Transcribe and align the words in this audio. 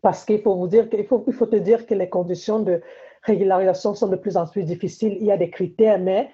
Parce 0.00 0.24
qu'il 0.24 0.40
faut 0.40 0.56
vous 0.56 0.68
dire 0.68 0.88
qu'il 0.88 1.04
faut, 1.06 1.24
il 1.26 1.32
faut 1.32 1.46
te 1.46 1.56
dire 1.56 1.86
que 1.86 1.94
les 1.94 2.08
conditions 2.08 2.60
de 2.60 2.80
régularisation 3.22 3.94
sont 3.94 4.08
de 4.08 4.16
plus 4.16 4.36
en 4.36 4.46
plus 4.46 4.64
difficiles. 4.64 5.16
Il 5.20 5.26
y 5.26 5.32
a 5.32 5.36
des 5.36 5.50
critères, 5.50 5.98
mais 5.98 6.30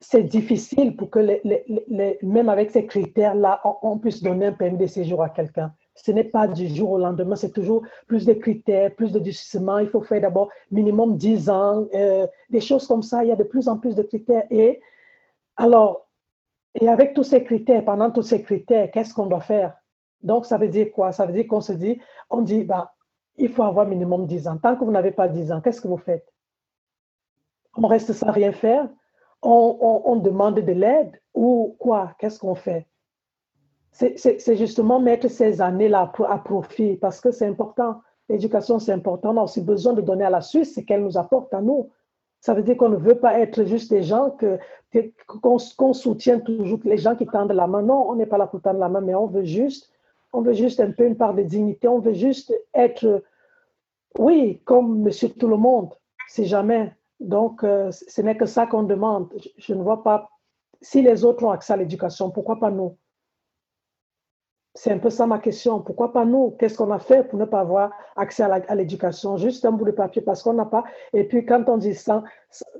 c'est 0.00 0.22
difficile 0.22 0.96
pour 0.96 1.10
que, 1.10 1.18
les, 1.18 2.18
même 2.22 2.48
avec 2.48 2.70
ces 2.70 2.86
critères-là, 2.86 3.60
on, 3.82 3.98
puisse 3.98 4.22
donner 4.22 4.46
un 4.46 4.52
permis 4.52 4.78
de 4.78 4.86
séjour 4.86 5.22
à 5.22 5.28
quelqu'un. 5.28 5.72
Ce 5.94 6.10
n'est 6.10 6.24
pas 6.24 6.48
du 6.48 6.68
jour 6.68 6.92
au 6.92 6.98
lendemain, 6.98 7.36
c'est 7.36 7.52
toujours 7.52 7.82
plus 8.06 8.24
de 8.24 8.32
critères, 8.32 8.94
plus 8.94 9.12
de 9.12 9.18
durcissement. 9.18 9.78
Il 9.78 9.88
faut 9.88 10.00
faire 10.00 10.22
d'abord 10.22 10.48
minimum 10.70 11.16
10 11.16 11.50
ans, 11.50 11.86
euh, 11.94 12.26
des 12.48 12.60
choses 12.60 12.86
comme 12.86 13.02
ça. 13.02 13.22
Il 13.22 13.28
y 13.28 13.32
a 13.32 13.36
de 13.36 13.44
plus 13.44 13.68
en 13.68 13.76
plus 13.76 13.94
de 13.94 14.02
critères. 14.02 14.44
Et 14.50 14.80
alors, 15.56 16.08
et 16.80 16.88
avec 16.88 17.12
tous 17.14 17.24
ces 17.24 17.44
critères, 17.44 17.84
pendant 17.84 18.10
tous 18.10 18.22
ces 18.22 18.42
critères, 18.42 18.90
qu'est-ce 18.90 19.12
qu'on 19.12 19.26
doit 19.26 19.40
faire? 19.40 19.79
Donc, 20.22 20.46
ça 20.46 20.58
veut 20.58 20.68
dire 20.68 20.92
quoi? 20.92 21.12
Ça 21.12 21.26
veut 21.26 21.32
dire 21.32 21.46
qu'on 21.48 21.60
se 21.60 21.72
dit, 21.72 22.00
on 22.28 22.42
dit, 22.42 22.64
bah, 22.64 22.94
il 23.36 23.48
faut 23.48 23.62
avoir 23.62 23.86
minimum 23.86 24.26
10 24.26 24.48
ans. 24.48 24.58
Tant 24.58 24.76
que 24.76 24.84
vous 24.84 24.90
n'avez 24.90 25.12
pas 25.12 25.28
10 25.28 25.52
ans, 25.52 25.60
qu'est-ce 25.60 25.80
que 25.80 25.88
vous 25.88 25.96
faites? 25.96 26.26
On 27.76 27.86
reste 27.86 28.12
sans 28.12 28.30
rien 28.30 28.52
faire? 28.52 28.88
On, 29.42 30.16
demande 30.16 30.60
de 30.60 30.72
l'aide 30.72 31.18
ou 31.32 31.74
quoi? 31.78 32.12
Qu'est-ce 32.18 32.38
qu'on 32.38 32.54
fait? 32.54 32.86
C'est 33.92 34.56
justement 34.56 35.00
mettre 35.00 35.28
ces 35.28 35.62
années-là 35.62 36.12
à 36.28 36.38
profit 36.38 36.96
parce 36.96 37.20
que 37.20 37.30
c'est 37.30 37.46
important. 37.46 38.02
L'éducation, 38.28 38.78
c'est 38.78 38.92
important. 38.92 39.34
On 39.34 39.38
a 39.38 39.44
aussi 39.44 39.62
besoin 39.62 39.94
de 39.94 40.02
donner 40.02 40.24
à 40.24 40.30
la 40.30 40.42
Suisse 40.42 40.74
ce 40.74 40.80
qu'elle 40.80 41.02
nous 41.02 41.16
apporte 41.16 41.52
à 41.54 41.60
nous. 41.60 41.90
Ça 42.40 42.54
veut 42.54 42.62
dire 42.62 42.76
qu'on 42.76 42.88
ne 42.88 42.96
veut 42.96 43.18
pas 43.18 43.38
être 43.38 43.64
juste 43.64 43.90
des 43.90 44.02
gens 44.02 44.30
que, 44.30 44.58
qu'on, 45.42 45.58
soutient 45.92 46.38
toujours 46.38 46.80
les 46.84 46.96
gens 46.96 47.16
qui 47.16 47.26
tendent 47.26 47.52
la 47.52 47.66
main. 47.66 47.82
Non, 47.82 48.08
on 48.08 48.14
n'est 48.14 48.26
pas 48.26 48.38
là 48.38 48.46
pour 48.46 48.60
tendre 48.60 48.78
la 48.78 48.88
main, 48.88 49.00
mais 49.00 49.14
on 49.14 49.26
veut 49.26 49.44
juste, 49.44 49.90
on 50.32 50.42
veut 50.42 50.52
juste 50.52 50.80
un 50.80 50.92
peu 50.92 51.06
une 51.06 51.16
part 51.16 51.34
de 51.34 51.42
dignité. 51.42 51.88
On 51.88 51.98
veut 51.98 52.14
juste 52.14 52.52
être, 52.74 53.22
oui, 54.18 54.60
comme 54.64 55.00
monsieur 55.00 55.30
tout 55.30 55.48
le 55.48 55.56
monde, 55.56 55.94
si 56.28 56.46
jamais. 56.46 56.92
Donc, 57.18 57.64
euh, 57.64 57.90
ce 57.90 58.22
n'est 58.22 58.36
que 58.36 58.46
ça 58.46 58.66
qu'on 58.66 58.82
demande. 58.82 59.32
Je, 59.58 59.74
ne 59.74 59.82
vois 59.82 60.02
pas, 60.02 60.30
si 60.80 61.02
les 61.02 61.24
autres 61.24 61.44
ont 61.44 61.50
accès 61.50 61.72
à 61.72 61.76
l'éducation, 61.76 62.30
pourquoi 62.30 62.58
pas 62.58 62.70
nous? 62.70 62.96
C'est 64.74 64.92
un 64.92 64.98
peu 64.98 65.10
ça 65.10 65.26
ma 65.26 65.40
question. 65.40 65.80
Pourquoi 65.80 66.12
pas 66.12 66.24
nous? 66.24 66.52
Qu'est-ce 66.58 66.78
qu'on 66.78 66.92
a 66.92 67.00
fait 67.00 67.24
pour 67.28 67.38
ne 67.38 67.44
pas 67.44 67.60
avoir 67.60 67.90
accès 68.16 68.44
à 68.44 68.74
l'éducation? 68.76 69.36
Juste 69.36 69.64
un 69.64 69.72
bout 69.72 69.84
de 69.84 69.90
papier 69.90 70.22
parce 70.22 70.42
qu'on 70.44 70.54
n'a 70.54 70.64
pas. 70.64 70.84
Et 71.12 71.24
puis, 71.24 71.44
quand 71.44 71.68
on 71.68 71.76
dit 71.76 71.94
sans, 71.94 72.22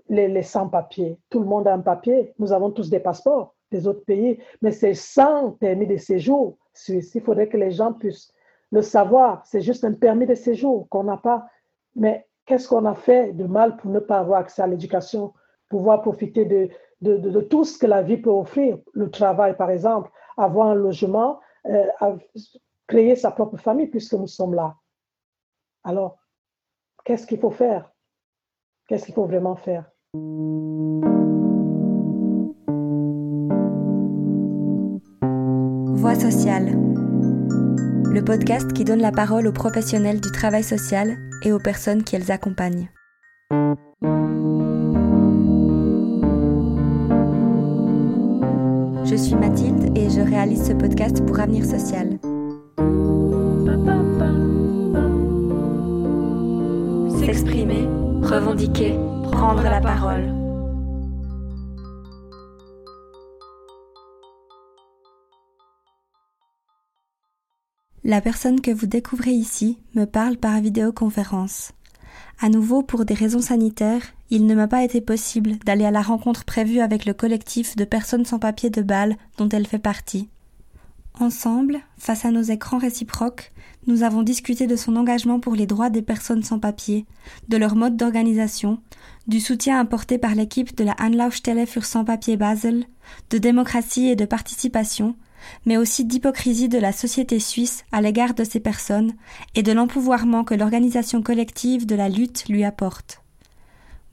les, 0.08 0.42
sans-papiers, 0.42 1.18
tout 1.30 1.40
le 1.40 1.46
monde 1.46 1.66
a 1.66 1.74
un 1.74 1.80
papier. 1.80 2.32
Nous 2.38 2.52
avons 2.52 2.70
tous 2.70 2.90
des 2.90 3.00
passeports 3.00 3.54
des 3.70 3.86
autres 3.86 4.04
pays, 4.04 4.38
mais 4.62 4.72
c'est 4.72 4.94
sans 4.94 5.52
permis 5.52 5.86
de 5.86 5.96
séjour. 5.96 6.58
Il 6.88 7.22
faudrait 7.22 7.48
que 7.48 7.56
les 7.56 7.70
gens 7.70 7.92
puissent 7.92 8.32
le 8.70 8.82
savoir. 8.82 9.44
C'est 9.44 9.60
juste 9.60 9.84
un 9.84 9.92
permis 9.92 10.26
de 10.26 10.34
séjour 10.34 10.88
qu'on 10.88 11.04
n'a 11.04 11.16
pas. 11.16 11.46
Mais 11.96 12.26
qu'est-ce 12.46 12.68
qu'on 12.68 12.84
a 12.84 12.94
fait 12.94 13.32
de 13.32 13.44
mal 13.44 13.76
pour 13.76 13.90
ne 13.90 14.00
pas 14.00 14.18
avoir 14.18 14.40
accès 14.40 14.62
à 14.62 14.66
l'éducation, 14.66 15.32
pouvoir 15.68 16.02
profiter 16.02 16.44
de, 16.44 17.40
tout 17.42 17.64
ce 17.64 17.78
que 17.78 17.86
la 17.86 18.02
vie 18.02 18.18
peut 18.18 18.30
offrir, 18.30 18.78
le 18.92 19.10
travail 19.10 19.56
par 19.56 19.70
exemple, 19.70 20.10
avoir 20.36 20.68
un 20.68 20.74
logement, 20.74 21.40
euh, 21.66 21.86
créer 22.86 23.16
sa 23.16 23.30
propre 23.30 23.56
famille 23.56 23.86
puisque 23.86 24.14
nous 24.14 24.26
sommes 24.26 24.54
là. 24.54 24.76
Alors, 25.84 26.18
qu'est-ce 27.04 27.26
qu'il 27.26 27.38
faut 27.38 27.50
faire? 27.50 27.90
Qu'est-ce 28.86 29.06
qu'il 29.06 29.14
faut 29.14 29.26
vraiment 29.26 29.56
faire? 29.56 29.90
Voix 36.00 36.14
sociale, 36.14 36.78
le 38.10 38.22
podcast 38.24 38.72
qui 38.72 38.84
donne 38.84 39.02
la 39.02 39.12
parole 39.12 39.46
aux 39.46 39.52
professionnels 39.52 40.18
du 40.18 40.30
travail 40.30 40.64
social 40.64 41.18
et 41.42 41.52
aux 41.52 41.58
personnes 41.58 42.04
qui 42.04 42.16
elles 42.16 42.32
accompagnent. 42.32 42.88
Je 49.04 49.14
suis 49.14 49.34
Mathilde 49.34 49.94
et 49.94 50.08
je 50.08 50.22
réalise 50.22 50.68
ce 50.68 50.72
podcast 50.72 51.22
pour 51.26 51.38
Avenir 51.38 51.66
Social. 51.66 52.18
S'exprimer, 57.18 57.86
revendiquer, 58.22 58.94
prendre 59.32 59.64
la 59.64 59.82
parole. 59.82 60.39
La 68.10 68.20
personne 68.20 68.60
que 68.60 68.72
vous 68.72 68.88
découvrez 68.88 69.30
ici 69.30 69.78
me 69.94 70.04
parle 70.04 70.36
par 70.36 70.60
vidéoconférence. 70.60 71.70
À 72.40 72.48
nouveau, 72.48 72.82
pour 72.82 73.04
des 73.04 73.14
raisons 73.14 73.40
sanitaires, 73.40 74.02
il 74.30 74.46
ne 74.46 74.56
m'a 74.56 74.66
pas 74.66 74.82
été 74.82 75.00
possible 75.00 75.58
d'aller 75.64 75.84
à 75.84 75.92
la 75.92 76.02
rencontre 76.02 76.44
prévue 76.44 76.80
avec 76.80 77.04
le 77.04 77.14
collectif 77.14 77.76
de 77.76 77.84
personnes 77.84 78.24
sans 78.24 78.40
papier 78.40 78.68
de 78.68 78.82
Bâle 78.82 79.14
dont 79.38 79.48
elle 79.48 79.64
fait 79.64 79.78
partie. 79.78 80.28
Ensemble, 81.20 81.78
face 81.98 82.24
à 82.24 82.32
nos 82.32 82.42
écrans 82.42 82.78
réciproques, 82.78 83.52
nous 83.86 84.02
avons 84.02 84.24
discuté 84.24 84.66
de 84.66 84.74
son 84.74 84.96
engagement 84.96 85.38
pour 85.38 85.54
les 85.54 85.66
droits 85.66 85.88
des 85.88 86.02
personnes 86.02 86.42
sans 86.42 86.58
papier, 86.58 87.06
de 87.46 87.58
leur 87.58 87.76
mode 87.76 87.96
d'organisation, 87.96 88.80
du 89.28 89.38
soutien 89.38 89.78
apporté 89.78 90.18
par 90.18 90.34
l'équipe 90.34 90.76
de 90.76 90.82
la 90.82 90.96
Anlaufstelle 90.98 91.64
für 91.64 91.84
Sans-Papier 91.84 92.36
Basel, 92.36 92.86
de 93.30 93.38
démocratie 93.38 94.08
et 94.08 94.16
de 94.16 94.24
participation, 94.24 95.14
mais 95.66 95.76
aussi 95.76 96.04
d'hypocrisie 96.04 96.68
de 96.68 96.78
la 96.78 96.92
société 96.92 97.38
suisse 97.38 97.84
à 97.92 98.00
l'égard 98.00 98.34
de 98.34 98.44
ces 98.44 98.60
personnes 98.60 99.12
et 99.54 99.62
de 99.62 99.72
l'empouvoirment 99.72 100.44
que 100.44 100.54
l'organisation 100.54 101.22
collective 101.22 101.86
de 101.86 101.94
la 101.94 102.08
lutte 102.08 102.48
lui 102.48 102.64
apporte. 102.64 103.22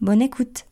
Bonne 0.02 0.22
écoute. 0.22 0.66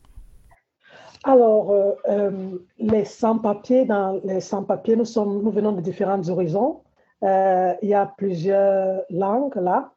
Alors, 1.24 1.72
euh, 1.72 1.92
euh, 2.08 2.58
les 2.78 3.04
sans-papiers, 3.04 3.88
les 4.22 4.40
sans-papiers, 4.40 4.94
nous, 4.94 5.04
nous 5.42 5.50
venons 5.50 5.72
de 5.72 5.80
différents 5.80 6.28
horizons. 6.28 6.82
Euh, 7.24 7.74
il 7.82 7.88
y 7.88 7.94
a 7.94 8.06
plusieurs 8.06 9.02
langues 9.10 9.56
là. 9.56 9.90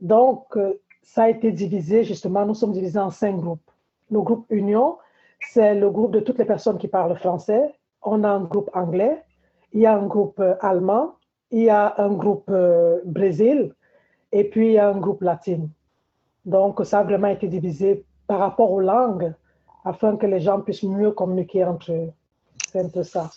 Donc, 0.00 0.58
ça 1.02 1.24
a 1.24 1.28
été 1.28 1.52
divisé, 1.52 2.02
justement, 2.02 2.44
nous 2.44 2.54
sommes 2.54 2.72
divisés 2.72 2.98
en 2.98 3.10
cinq 3.10 3.36
groupes. 3.36 3.70
Le 4.10 4.20
groupe 4.22 4.46
Union, 4.50 4.98
c'est 5.40 5.76
le 5.76 5.88
groupe 5.90 6.10
de 6.10 6.20
toutes 6.20 6.38
les 6.38 6.44
personnes 6.44 6.78
qui 6.78 6.88
parlent 6.88 7.16
français. 7.16 7.62
On 8.02 8.24
a 8.24 8.28
un 8.28 8.40
groupe 8.40 8.70
anglais, 8.74 9.22
il 9.72 9.80
y 9.80 9.86
a 9.86 9.96
un 9.96 10.06
groupe 10.06 10.40
euh, 10.40 10.54
allemand, 10.60 11.14
il 11.50 11.64
y 11.64 11.70
a 11.70 11.94
un 11.98 12.12
groupe 12.12 12.48
euh, 12.50 13.00
brésil 13.04 13.74
et 14.32 14.44
puis 14.44 14.68
il 14.68 14.72
y 14.72 14.78
a 14.78 14.88
un 14.88 14.98
groupe 14.98 15.22
latin. 15.22 15.68
Donc, 16.44 16.84
ça 16.84 17.00
a 17.00 17.02
vraiment 17.04 17.28
été 17.28 17.46
divisé 17.46 18.04
par 18.26 18.40
rapport 18.40 18.72
aux 18.72 18.80
langues 18.80 19.32
afin 19.84 20.16
que 20.16 20.26
les 20.26 20.40
gens 20.40 20.60
puissent 20.60 20.82
mieux 20.82 21.12
communiquer 21.12 21.64
entre 21.64 21.92
eux. 21.92 22.12
C'est 22.68 22.80
un 22.80 22.88
peu 22.88 23.02
ça. 23.02 23.30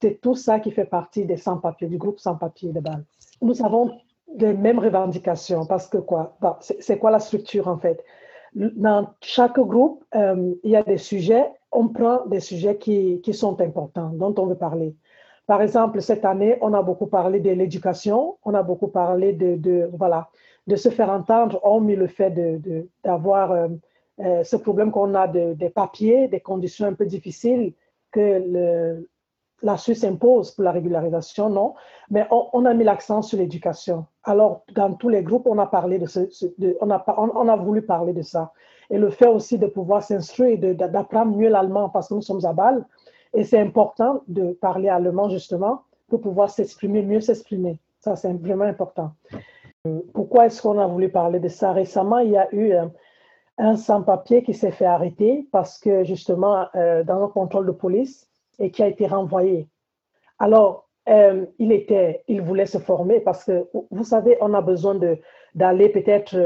C'est 0.00 0.20
tout 0.20 0.34
ça 0.34 0.60
qui 0.60 0.70
fait 0.70 0.84
partie 0.84 1.24
des 1.24 1.36
sans-papiers, 1.36 1.88
du 1.88 1.98
groupe 1.98 2.18
sans-papiers 2.18 2.72
de 2.72 2.80
base. 2.80 3.04
Nous 3.40 3.64
avons 3.64 3.92
les 4.36 4.52
mêmes 4.52 4.78
revendications 4.78 5.66
parce 5.66 5.86
que 5.86 5.98
quoi? 5.98 6.36
C'est 6.60 6.98
quoi 6.98 7.10
la 7.10 7.20
structure 7.20 7.68
en 7.68 7.78
fait? 7.78 8.02
Dans 8.54 9.10
chaque 9.20 9.60
groupe, 9.60 10.04
euh, 10.14 10.54
il 10.64 10.70
y 10.70 10.76
a 10.76 10.82
des 10.82 10.96
sujets, 10.96 11.46
on 11.72 11.88
prend 11.88 12.26
des 12.26 12.40
sujets 12.40 12.78
qui, 12.78 13.20
qui 13.22 13.34
sont 13.34 13.60
importants, 13.60 14.10
dont 14.10 14.34
on 14.38 14.46
veut 14.46 14.56
parler. 14.56 14.94
Par 15.46 15.62
exemple, 15.62 16.02
cette 16.02 16.24
année, 16.24 16.58
on 16.60 16.74
a 16.74 16.82
beaucoup 16.82 17.06
parlé 17.06 17.40
de 17.40 17.50
l'éducation, 17.50 18.36
on 18.44 18.54
a 18.54 18.62
beaucoup 18.62 18.88
parlé 18.88 19.32
de, 19.32 19.88
voilà, 19.92 20.28
de 20.66 20.74
se 20.76 20.88
faire 20.88 21.10
entendre, 21.10 21.60
hormis 21.62 21.94
le 21.94 22.08
fait 22.08 22.32
d'avoir 23.04 23.50
de, 23.50 23.56
euh, 23.56 23.68
euh, 24.20 24.44
ce 24.44 24.56
problème 24.56 24.90
qu'on 24.90 25.14
a 25.14 25.28
des 25.28 25.70
papiers, 25.70 26.26
des 26.26 26.40
conditions 26.40 26.86
un 26.86 26.94
peu 26.94 27.06
difficiles 27.06 27.74
que 28.10 29.04
la 29.62 29.76
Suisse 29.76 30.04
impose 30.04 30.50
pour 30.50 30.64
la 30.64 30.72
régularisation, 30.72 31.48
non. 31.48 31.74
Mais 32.10 32.26
on, 32.30 32.64
a 32.64 32.74
mis 32.74 32.84
l'accent 32.84 33.22
sur 33.22 33.38
l'éducation. 33.38 34.06
Alors, 34.24 34.64
dans 34.74 34.94
tous 34.94 35.08
les 35.08 35.22
groupes, 35.22 35.46
on 35.46 35.58
a 35.58 35.66
parlé 35.66 35.98
de 35.98 36.06
on, 36.80 36.90
a, 36.90 37.04
on, 37.16 37.48
a 37.48 37.56
voulu 37.56 37.82
parler 37.82 38.12
de 38.12 38.22
ça. 38.22 38.52
Et 38.90 38.98
le 38.98 39.10
fait 39.10 39.26
aussi 39.26 39.58
de 39.58 39.66
pouvoir 39.66 40.02
s'instruire, 40.02 40.58
d'apprendre 40.58 41.36
mieux 41.36 41.48
l'allemand 41.48 41.88
parce 41.88 42.08
que 42.08 42.14
nous 42.14 42.22
sommes 42.22 42.44
à 42.44 42.52
Bâle, 42.52 42.84
et 43.36 43.44
c'est 43.44 43.60
important 43.60 44.22
de 44.28 44.52
parler 44.52 44.88
allemand 44.88 45.28
justement 45.28 45.82
pour 46.08 46.20
pouvoir 46.22 46.50
s'exprimer, 46.50 47.02
mieux 47.02 47.20
s'exprimer. 47.20 47.78
Ça, 48.00 48.16
c'est 48.16 48.32
vraiment 48.32 48.64
important. 48.64 49.12
Pourquoi 50.14 50.46
est-ce 50.46 50.62
qu'on 50.62 50.78
a 50.78 50.86
voulu 50.86 51.10
parler 51.10 51.38
de 51.38 51.48
ça 51.48 51.72
Récemment, 51.72 52.18
il 52.18 52.30
y 52.30 52.36
a 52.36 52.48
eu 52.52 52.72
euh, 52.72 52.86
un, 53.58 53.76
sans-papier 53.76 54.42
qui 54.42 54.54
s'est 54.54 54.70
fait 54.70 54.86
arrêter 54.86 55.46
parce 55.52 55.78
que 55.78 56.02
justement, 56.02 56.66
euh, 56.74 57.04
dans 57.04 57.22
un 57.22 57.28
contrôle 57.28 57.66
de 57.66 57.72
police 57.72 58.28
et 58.58 58.70
qui 58.70 58.82
a 58.82 58.88
été 58.88 59.06
renvoyé. 59.06 59.68
Alors, 60.38 60.88
euh, 61.08 61.44
il, 61.58 61.72
était, 61.72 62.24
il 62.28 62.40
voulait 62.40 62.66
se 62.66 62.78
former 62.78 63.20
parce 63.20 63.44
que, 63.44 63.68
vous 63.90 64.04
savez, 64.04 64.38
on 64.40 64.54
a 64.54 64.62
besoin 64.62 64.98
d'aller 65.54 65.88
peut-être 65.90 66.36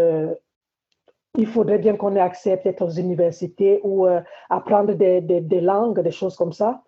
il 1.37 1.47
faudrait 1.47 1.79
bien 1.79 1.97
qu'on 1.97 2.17
ait 2.17 2.21
accès 2.21 2.57
peut-être 2.57 2.83
aux 2.83 2.91
universités 2.91 3.81
ou 3.85 4.07
euh, 4.07 4.21
apprendre 4.49 4.95
des, 4.95 5.61
langues, 5.61 6.01
des 6.01 6.11
choses 6.11 6.37
comme 6.37 6.53
ça. 6.53 6.83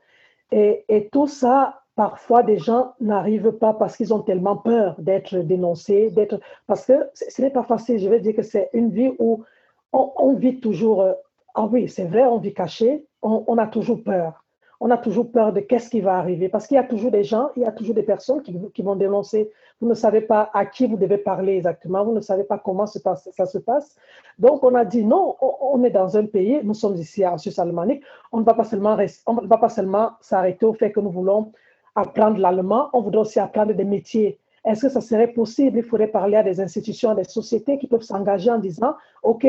Et, 0.51 1.09
tout 1.13 1.27
ça, 1.27 1.81
parfois 1.95 2.43
des 2.43 2.59
gens 2.59 2.93
n'arrivent 3.01 3.53
pas 3.53 3.73
parce 3.73 3.97
qu'ils 3.97 4.13
ont 4.13 4.21
tellement 4.21 4.57
peur 4.57 4.97
d'être 4.99 5.37
dénoncés, 5.39 6.11
d'être 6.11 6.41
parce 6.67 6.85
que 6.85 7.09
ce 7.15 7.41
n'est 7.41 7.51
pas 7.51 7.63
facile. 7.63 7.99
Je 7.99 8.09
veux 8.09 8.21
dire 8.21 8.35
que 8.35 8.43
c'est 8.43 8.69
une 8.73 8.91
vie 8.91 9.13
où 9.19 9.45
on, 9.93 10.35
vit 10.35 10.61
toujours. 10.61 11.03
Euh, 11.03 11.13
ah 11.55 11.67
oui, 11.71 11.89
c'est 11.89 12.05
vrai, 12.05 12.25
on 12.25 12.39
vit 12.39 12.55
caché, 12.55 13.07
on, 13.23 13.59
a 13.59 13.67
toujours 13.67 14.03
peur. 14.03 14.45
On 14.81 14.91
a 14.91 14.99
toujours 14.99 15.31
peur 15.31 15.53
de 15.53 15.61
qu'est-ce 15.61 15.89
qui 15.89 16.01
va 16.01 16.17
arriver 16.17 16.49
parce 16.49 16.67
qu'il 16.67 16.75
y 16.75 16.81
a 16.81 16.85
toujours 16.85 17.11
des 17.11 17.25
gens, 17.25 17.51
il 17.57 17.63
y 17.63 17.67
a 17.67 17.73
toujours 17.73 17.95
des 17.95 18.03
personnes 18.03 18.43
qui, 18.43 18.83
vont 18.83 18.97
dénoncer. 18.97 19.51
Vous 19.83 19.89
ne 19.89 19.95
savez 19.95 20.21
pas 20.21 20.49
à 20.55 20.65
qui 20.65 20.87
vous 20.87 20.97
devez 20.97 21.19
parler 21.19 21.57
exactement, 21.57 22.05
vous 22.05 22.13
ne 22.13 22.21
savez 22.21 22.45
pas 22.45 22.57
comment 22.57 22.87
ça 22.87 23.47
se 23.47 23.59
passe. 23.59 23.97
Donc 24.39 24.63
on 24.63 24.77
a 24.77 24.85
dit 24.85 25.05
non, 25.05 25.35
on, 25.41 25.83
est 25.83 25.91
dans 25.91 26.17
un 26.17 26.27
pays, 26.27 26.61
nous 26.63 26.73
sommes 26.73 26.95
ici 26.95 27.27
en 27.27 27.37
Suisse 27.37 27.59
alémanique, 27.59 28.05
on 28.31 28.39
ne 28.39 28.45
va 28.45 28.55
pas 28.55 28.63
seulement, 28.63 28.97
on 29.27 29.35
ne 29.43 29.49
va 29.49 29.59
pas 29.59 29.69
seulement 29.69 30.13
s'arrêter 30.21 30.65
au 30.67 30.73
fait 30.73 30.93
que 30.93 31.01
nous 31.01 31.11
voulons 31.11 31.51
apprendre 31.97 32.39
l'allemand, 32.39 32.91
on 32.93 33.01
voudrait 33.01 33.23
aussi 33.23 33.41
apprendre 33.41 33.75
des 33.75 33.85
métiers. 33.85 34.39
Est-ce 34.65 34.83
que 34.83 34.89
ça 34.89 35.01
serait 35.01 35.33
possible? 35.33 35.79
Il 35.79 35.83
faudrait 35.83 36.07
parler 36.07 36.37
à 36.37 36.45
des 36.45 36.61
institutions, 36.61 37.11
à 37.11 37.17
des 37.17 37.25
sociétés 37.25 37.77
qui 37.77 37.89
peuvent 37.89 38.03
s'engager 38.03 38.53
en 38.53 38.59
disant, 38.59 38.95
OK, 39.25 39.45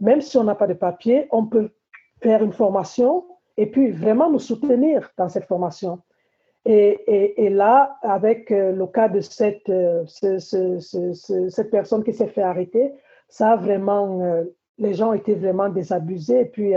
même 0.00 0.20
si 0.20 0.36
on 0.38 0.42
n'a 0.42 0.56
pas 0.56 0.66
de 0.66 0.74
papier, 0.74 1.28
on 1.30 1.46
peut 1.46 1.70
faire 2.20 2.42
une 2.42 2.52
formation 2.52 3.24
et 3.56 3.66
puis 3.66 3.92
vraiment 3.92 4.28
nous 4.28 4.40
soutenir 4.40 5.12
dans 5.16 5.28
cette 5.28 5.44
formation. 5.44 6.00
Et, 6.70 7.48
là, 7.48 7.98
avec 8.02 8.50
euh, 8.50 8.72
le 8.72 8.86
cas 8.86 9.08
de 9.08 9.22
cette, 9.22 9.70
euh, 9.70 10.04
cette 10.06 11.70
personne 11.70 12.04
qui 12.04 12.12
s'est 12.12 12.26
fait 12.26 12.42
arrêter, 12.42 12.92
ça 13.26 13.52
a 13.52 13.56
vraiment, 13.56 14.20
euh, 14.20 14.44
les 14.76 14.92
gens 14.92 15.14
étaient 15.14 15.34
vraiment 15.34 15.70
désabusés. 15.70 16.40
Et 16.40 16.44
puis, 16.44 16.74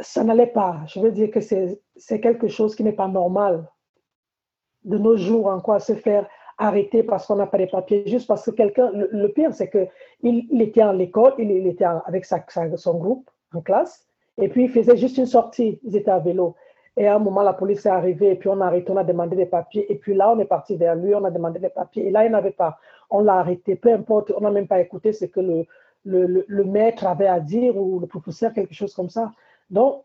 ça 0.00 0.24
n'allait 0.24 0.48
pas. 0.48 0.80
Je 0.88 0.98
veux 0.98 1.12
dire 1.12 1.30
que 1.30 1.38
c'est 1.40 2.20
quelque 2.20 2.48
chose 2.48 2.74
qui 2.74 2.82
n'est 2.82 2.92
pas 2.92 3.06
normal 3.06 3.70
de 4.82 4.98
nos 4.98 5.16
jours 5.16 5.46
en 5.46 5.60
quoi 5.60 5.78
se 5.78 5.94
faire 5.94 6.28
arrêter 6.58 7.04
parce 7.04 7.26
qu'on 7.26 7.36
n'a 7.36 7.46
pas 7.46 7.58
les 7.58 7.68
papiers, 7.68 8.02
juste 8.06 8.26
parce 8.26 8.44
que 8.46 8.50
quelqu'un, 8.50 8.90
le, 8.92 9.28
pire, 9.28 9.54
c'est 9.54 9.70
qu'il 9.70 9.88
il 10.50 10.60
était 10.60 10.82
en 10.82 10.92
l'école, 10.92 11.34
il, 11.38 11.66
était 11.68 11.84
avec 11.84 12.24
son 12.24 12.98
groupe 12.98 13.30
en 13.54 13.60
classe, 13.60 14.06
et 14.38 14.48
puis 14.48 14.64
il 14.64 14.70
faisait 14.70 14.96
juste 14.96 15.18
une 15.18 15.26
sortie, 15.26 15.78
ils 15.84 15.96
étaient 15.96 16.10
à 16.10 16.18
vélo. 16.18 16.56
Et 16.96 17.06
à 17.06 17.16
un 17.16 17.18
moment, 17.18 17.42
la 17.42 17.52
police 17.52 17.84
est 17.84 17.90
arrivée, 17.90 18.30
et 18.32 18.34
puis 18.36 18.48
on 18.48 18.60
a 18.60 18.66
arrêté, 18.66 18.90
on 18.90 18.96
a 18.96 19.04
demandé 19.04 19.36
des 19.36 19.46
papiers, 19.46 19.90
et 19.92 19.96
puis 19.96 20.14
là, 20.14 20.30
on 20.30 20.38
est 20.38 20.46
parti 20.46 20.76
vers 20.76 20.94
lui, 20.94 21.14
on 21.14 21.24
a 21.24 21.30
demandé 21.30 21.58
des 21.58 21.68
papiers, 21.68 22.06
et 22.06 22.10
là, 22.10 22.24
il 22.24 22.32
n'avait 22.32 22.52
pas. 22.52 22.78
On 23.10 23.20
l'a 23.20 23.34
arrêté, 23.34 23.76
peu 23.76 23.92
importe, 23.92 24.32
on 24.36 24.40
n'a 24.40 24.50
même 24.50 24.66
pas 24.66 24.80
écouté 24.80 25.12
ce 25.12 25.26
que 25.26 25.40
le, 25.40 25.66
le, 26.04 26.44
le, 26.46 26.64
maître 26.64 27.06
avait 27.06 27.26
à 27.26 27.40
dire, 27.40 27.76
ou 27.76 28.00
le 28.00 28.06
professeur, 28.06 28.52
quelque 28.52 28.74
chose 28.74 28.94
comme 28.94 29.10
ça. 29.10 29.32
Donc, 29.68 30.04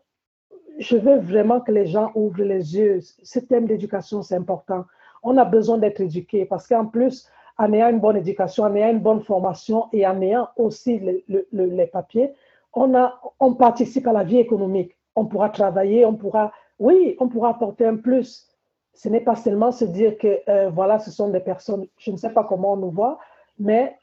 je 0.78 0.96
veux 0.96 1.18
vraiment 1.18 1.60
que 1.60 1.72
les 1.72 1.86
gens 1.86 2.10
ouvrent 2.14 2.42
les 2.42 2.76
yeux. 2.76 3.00
Ce 3.22 3.38
thème 3.38 3.66
d'éducation, 3.66 4.22
c'est 4.22 4.36
important. 4.36 4.84
On 5.22 5.36
a 5.36 5.44
besoin 5.44 5.78
d'être 5.78 6.00
éduqué 6.00 6.44
parce 6.44 6.66
qu'en 6.66 6.86
plus, 6.86 7.28
en 7.58 7.72
ayant 7.72 7.90
une 7.90 8.00
bonne 8.00 8.16
éducation, 8.16 8.64
en 8.64 8.74
ayant 8.74 8.90
une 8.90 9.00
bonne 9.00 9.22
formation 9.22 9.86
et 9.92 10.06
en 10.06 10.20
ayant 10.20 10.48
aussi 10.56 11.00
les 11.28 11.86
papiers, 11.86 12.32
on, 12.74 12.94
a, 12.94 13.20
on 13.38 13.54
participe 13.54 14.06
à 14.06 14.12
la 14.12 14.24
vie 14.24 14.38
économique. 14.38 14.96
On 15.14 15.26
pourra 15.26 15.50
travailler, 15.50 16.06
on 16.06 16.14
pourra, 16.14 16.52
oui, 16.82 17.16
on 17.20 17.28
pourra 17.28 17.50
apporter 17.50 17.86
un 17.86 17.96
plus. 17.96 18.48
Ce 18.92 19.08
n'est 19.08 19.20
pas 19.20 19.36
seulement 19.36 19.70
se 19.70 19.84
dire 19.84 20.18
que, 20.18 20.40
euh, 20.48 20.68
voilà, 20.68 20.98
ce 20.98 21.12
sont 21.12 21.28
des 21.28 21.38
personnes, 21.38 21.86
je 21.96 22.10
ne 22.10 22.16
sais 22.16 22.30
pas 22.30 22.42
comment 22.42 22.72
on 22.72 22.76
nous 22.76 22.90
voit, 22.90 23.20
mais 23.56 23.96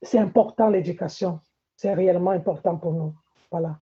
c'est 0.00 0.18
important 0.18 0.70
l'éducation. 0.70 1.40
C'est 1.76 1.92
réellement 1.92 2.30
important 2.30 2.76
pour 2.76 2.94
nous. 2.94 3.14
Voilà. 3.50 3.78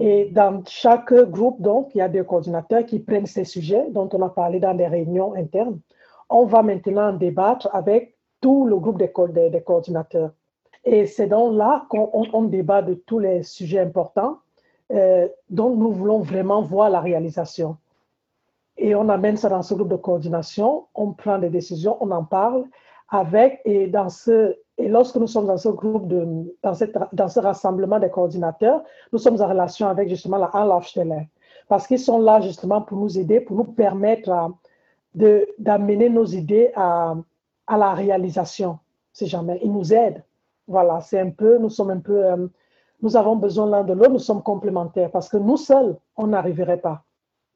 Et 0.00 0.30
dans 0.30 0.62
chaque 0.64 1.12
groupe, 1.12 1.60
donc, 1.60 1.92
il 1.96 1.98
y 1.98 2.02
a 2.02 2.08
des 2.08 2.24
coordinateurs 2.24 2.86
qui 2.86 3.00
prennent 3.00 3.26
ces 3.26 3.44
sujets 3.44 3.90
dont 3.90 4.08
on 4.12 4.22
a 4.22 4.28
parlé 4.28 4.60
dans 4.60 4.74
des 4.74 4.86
réunions 4.86 5.34
internes. 5.34 5.80
On 6.30 6.44
va 6.44 6.62
maintenant 6.62 7.12
débattre 7.12 7.68
avec 7.72 8.16
tout 8.40 8.64
le 8.64 8.76
groupe 8.76 8.98
des, 8.98 9.10
coordinateurs. 9.10 10.30
Et 10.84 11.06
c'est 11.06 11.26
donc 11.26 11.54
là 11.54 11.86
qu'on 11.88 12.42
débat 12.42 12.82
de 12.82 12.94
tous 12.94 13.18
les 13.18 13.42
sujets 13.42 13.80
importants 13.80 14.38
euh, 14.92 15.28
dont 15.50 15.74
nous 15.76 15.92
voulons 15.92 16.20
vraiment 16.20 16.62
voir 16.62 16.90
la 16.90 17.00
réalisation. 17.00 17.76
Et 18.76 18.94
on 18.94 19.08
amène 19.08 19.36
ça 19.36 19.48
dans 19.48 19.62
ce 19.62 19.74
groupe 19.74 19.88
de 19.88 19.96
coordination, 19.96 20.86
on 20.94 21.12
prend 21.12 21.38
des 21.38 21.50
décisions, 21.50 21.96
on 22.00 22.10
en 22.10 22.24
parle 22.24 22.64
avec, 23.10 23.60
et 23.64 23.88
dans 23.88 24.08
ce 24.08 24.56
et 24.78 24.88
lorsque 24.88 25.16
nous 25.16 25.26
sommes 25.26 25.46
dans 25.46 25.56
ce 25.56 25.68
groupe, 25.70 26.06
de, 26.06 26.54
dans, 26.62 26.72
cette, 26.72 26.96
dans 27.12 27.28
ce 27.28 27.40
rassemblement 27.40 27.98
des 27.98 28.10
coordinateurs, 28.10 28.84
nous 29.12 29.18
sommes 29.18 29.40
en 29.40 29.48
relation 29.48 29.88
avec 29.88 30.08
justement 30.08 30.38
la 30.38 30.54
Anlaufstelle, 30.54 31.26
parce 31.68 31.86
qu'ils 31.88 31.98
sont 31.98 32.20
là 32.20 32.40
justement 32.40 32.80
pour 32.80 32.96
nous 32.96 33.18
aider, 33.18 33.40
pour 33.40 33.56
nous 33.56 33.64
permettre 33.64 34.52
d'amener 35.14 36.08
nos 36.08 36.24
idées 36.24 36.70
à, 36.76 37.16
à, 37.66 37.76
la 37.76 37.92
réalisation, 37.92 38.78
si 39.12 39.26
jamais. 39.26 39.58
Ils 39.64 39.72
nous 39.72 39.92
aident. 39.92 40.22
Voilà, 40.68 41.00
c'est 41.00 41.18
un 41.18 41.30
peu, 41.30 41.56
nous 41.58 41.70
sommes 41.70 41.90
un 41.90 42.00
peu, 42.00 42.26
euh, 42.26 42.46
nous 43.00 43.16
avons 43.16 43.36
besoin 43.36 43.66
l'un 43.66 43.84
de 43.84 43.94
l'autre, 43.94 44.10
nous 44.10 44.18
sommes 44.18 44.42
complémentaires, 44.42 45.10
parce 45.10 45.28
que 45.30 45.38
nous 45.38 45.56
seuls, 45.56 45.96
on 46.16 46.26
n'arriverait 46.28 46.80
pas. 46.80 47.02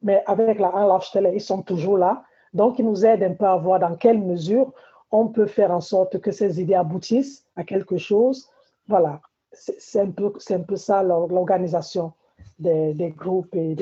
Mais 0.01 0.23
avec 0.25 0.59
la 0.59 0.75
Anlaufstelle, 0.75 1.31
ils 1.33 1.39
sont 1.39 1.61
toujours 1.61 1.97
là. 1.99 2.23
Donc, 2.53 2.79
ils 2.79 2.85
nous 2.85 3.05
aident 3.05 3.23
un 3.23 3.33
peu 3.35 3.45
à 3.45 3.55
voir 3.55 3.79
dans 3.79 3.95
quelle 3.95 4.19
mesure 4.19 4.73
on 5.11 5.27
peut 5.27 5.45
faire 5.45 5.71
en 5.71 5.79
sorte 5.79 6.19
que 6.19 6.31
ces 6.31 6.59
idées 6.59 6.73
aboutissent 6.73 7.45
à 7.55 7.63
quelque 7.63 7.97
chose. 7.97 8.49
Voilà, 8.87 9.21
c'est 9.51 10.01
un, 10.01 10.09
peu, 10.09 10.33
un 10.49 10.61
peu 10.61 10.75
ça 10.75 11.03
l'organisation 11.03 12.13
des, 12.57 13.13
groupes 13.15 13.53
et 13.53 13.75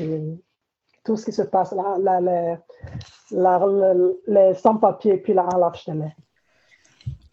tout 1.06 1.16
ce 1.16 1.26
qui 1.26 1.32
se 1.32 1.44
passe, 1.44 1.74
là, 1.74 2.58
les 4.28 4.54
sans-papiers 4.56 5.14
et 5.14 5.18
puis 5.18 5.34
la 5.34 5.48
lâche-télé. 5.58 6.14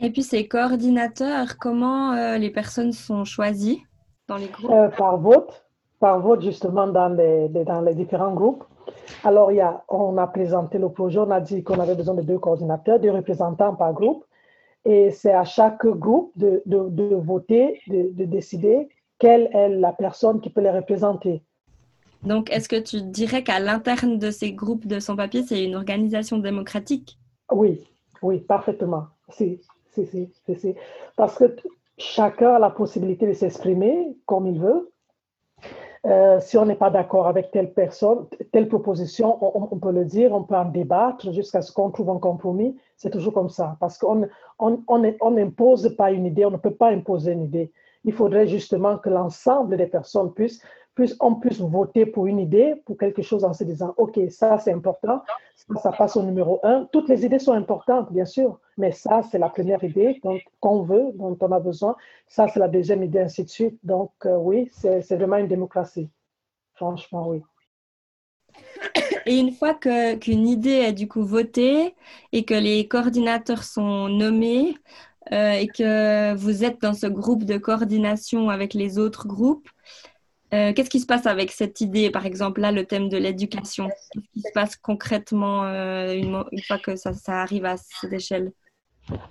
Et 0.00 0.10
puis 0.10 0.22
ces 0.22 0.46
coordinateurs, 0.46 1.58
comment 1.58 2.12
euh, 2.12 2.38
les 2.38 2.50
personnes 2.50 2.92
sont 2.92 3.24
choisies 3.24 3.82
dans 4.28 4.36
les 4.36 4.46
groupes? 4.46 4.70
Euh, 4.70 4.88
Par 4.88 5.18
vote, 5.18 5.64
par 5.98 6.20
vote 6.20 6.42
justement 6.42 6.86
dans 6.86 7.08
les, 7.08 7.48
dans 7.48 7.80
les 7.80 7.94
différents 7.94 8.32
groupes. 8.32 8.64
Alors, 9.24 9.50
il 9.52 9.56
y 9.56 9.60
a, 9.60 9.84
on 9.88 10.16
a 10.16 10.26
présenté 10.26 10.78
le 10.78 10.88
projet, 10.88 11.18
on 11.18 11.30
a 11.30 11.40
dit 11.40 11.62
qu'on 11.62 11.80
avait 11.80 11.94
besoin 11.94 12.14
de 12.14 12.22
deux 12.22 12.38
coordinateurs, 12.38 13.00
deux 13.00 13.10
représentants 13.10 13.74
par 13.74 13.92
groupe. 13.92 14.24
Et 14.84 15.10
c'est 15.10 15.32
à 15.32 15.44
chaque 15.44 15.84
groupe 15.86 16.32
de, 16.36 16.62
de, 16.64 16.88
de 16.88 17.14
voter, 17.16 17.80
de, 17.88 18.10
de, 18.12 18.24
décider 18.24 18.88
quelle 19.18 19.50
est 19.52 19.68
la 19.68 19.92
personne 19.92 20.40
qui 20.40 20.48
peut 20.48 20.60
les 20.60 20.70
représenter. 20.70 21.42
Donc, 22.22 22.50
est-ce 22.50 22.68
que 22.68 22.80
tu 22.80 23.02
dirais 23.02 23.42
qu'à 23.42 23.60
l'interne 23.60 24.18
de 24.18 24.30
ces 24.30 24.52
groupes 24.52 24.86
de 24.86 25.00
sans-papiers, 25.00 25.42
c'est 25.42 25.62
une 25.62 25.74
organisation 25.74 26.38
démocratique? 26.38 27.18
Oui, 27.50 27.84
oui, 28.22 28.38
parfaitement. 28.38 29.08
Si, 29.28 29.60
si, 29.92 30.06
si, 30.06 30.30
si, 30.56 30.74
Parce 31.16 31.36
que 31.36 31.56
chacun 31.98 32.54
a 32.54 32.58
la 32.58 32.70
possibilité 32.70 33.26
de 33.26 33.32
s'exprimer 33.32 34.16
comme 34.26 34.46
il 34.46 34.60
veut. 34.60 34.90
Euh, 36.06 36.38
si 36.40 36.56
on 36.56 36.64
n'est 36.64 36.76
pas 36.76 36.90
d'accord 36.90 37.26
avec 37.26 37.50
telle 37.50 37.72
personne, 37.72 38.26
telle 38.52 38.68
proposition, 38.68 39.36
on, 39.42 39.76
peut 39.78 39.90
le 39.90 40.04
dire, 40.04 40.32
on 40.32 40.44
peut 40.44 40.54
en 40.54 40.64
débattre 40.64 41.32
jusqu'à 41.32 41.60
ce 41.60 41.72
qu'on 41.72 41.90
trouve 41.90 42.10
un 42.10 42.18
compromis. 42.18 42.76
C'est 42.96 43.10
toujours 43.10 43.34
comme 43.34 43.50
ça, 43.50 43.76
parce 43.80 43.98
qu'on 43.98 44.28
n'impose 44.60 45.86
on, 45.86 45.96
pas 45.96 46.12
une 46.12 46.26
idée, 46.26 46.44
on 46.44 46.52
ne 46.52 46.56
peut 46.56 46.74
pas 46.74 46.90
imposer 46.90 47.32
une 47.32 47.42
idée. 47.42 47.72
Il 48.04 48.12
faudrait 48.12 48.46
justement 48.46 48.96
que 48.96 49.10
l'ensemble 49.10 49.76
des 49.76 49.86
personnes 49.86 50.32
puissent 50.32 50.62
plus 50.98 51.14
on 51.20 51.36
puisse 51.36 51.60
voter 51.60 52.06
pour 52.06 52.26
une 52.26 52.40
idée, 52.40 52.74
pour 52.84 52.98
quelque 52.98 53.22
chose 53.22 53.44
en 53.44 53.52
se 53.52 53.62
disant, 53.62 53.94
OK, 53.98 54.18
ça 54.30 54.58
c'est 54.58 54.72
important, 54.72 55.22
ça, 55.80 55.92
passe 55.92 56.16
au 56.16 56.24
numéro 56.24 56.58
un. 56.64 56.88
Toutes 56.90 57.08
les 57.08 57.24
idées 57.24 57.38
sont 57.38 57.52
importantes, 57.52 58.12
bien 58.12 58.24
sûr, 58.24 58.58
mais 58.76 58.90
ça 58.90 59.22
c'est 59.22 59.38
la 59.38 59.48
première 59.48 59.84
idée 59.84 60.20
qu'on 60.58 60.82
veut, 60.82 61.12
dont 61.14 61.38
on 61.40 61.52
a 61.52 61.60
besoin. 61.60 61.94
Ça 62.26 62.48
c'est 62.48 62.58
la 62.58 62.66
deuxième 62.66 63.04
idée, 63.04 63.20
ainsi 63.20 63.44
de 63.44 63.48
suite. 63.48 63.78
Donc 63.84 64.10
euh, 64.26 64.38
oui, 64.38 64.70
c'est 64.72 65.14
vraiment 65.14 65.36
une 65.36 65.46
démocratie. 65.46 66.10
Franchement, 66.74 67.28
oui. 67.28 67.42
Et 69.24 69.38
une 69.38 69.52
fois 69.52 69.74
qu'une 69.74 70.48
idée 70.48 70.80
est 70.88 70.92
du 70.92 71.06
coup 71.06 71.22
votée 71.22 71.94
et 72.32 72.44
que 72.44 72.54
les 72.54 72.88
coordinateurs 72.88 73.62
sont 73.62 74.08
nommés 74.08 74.74
euh, 75.30 75.52
et 75.52 75.68
que 75.68 76.34
vous 76.34 76.64
êtes 76.64 76.80
dans 76.80 76.94
ce 76.94 77.06
groupe 77.06 77.44
de 77.44 77.56
coordination 77.56 78.50
avec 78.50 78.74
les 78.74 78.98
autres 78.98 79.28
groupes, 79.28 79.68
euh, 80.54 80.72
qu'est-ce 80.72 80.88
qui 80.88 81.00
se 81.00 81.06
passe 81.06 81.26
avec 81.26 81.50
cette 81.50 81.80
idée, 81.80 82.10
par 82.10 82.24
exemple, 82.24 82.60
là, 82.60 82.72
le 82.72 82.84
thème 82.84 83.08
de 83.08 83.18
l'éducation? 83.18 83.88
Qu'est-ce 83.88 84.28
qui 84.32 84.40
se 84.40 84.52
passe 84.54 84.76
concrètement 84.76 85.64
euh, 85.64 86.12
une, 86.14 86.62
fois 86.66 86.78
que 86.78 86.96
ça, 86.96 87.12
arrive 87.28 87.66
à 87.66 87.76
cette 87.76 88.12
échelle? 88.12 88.52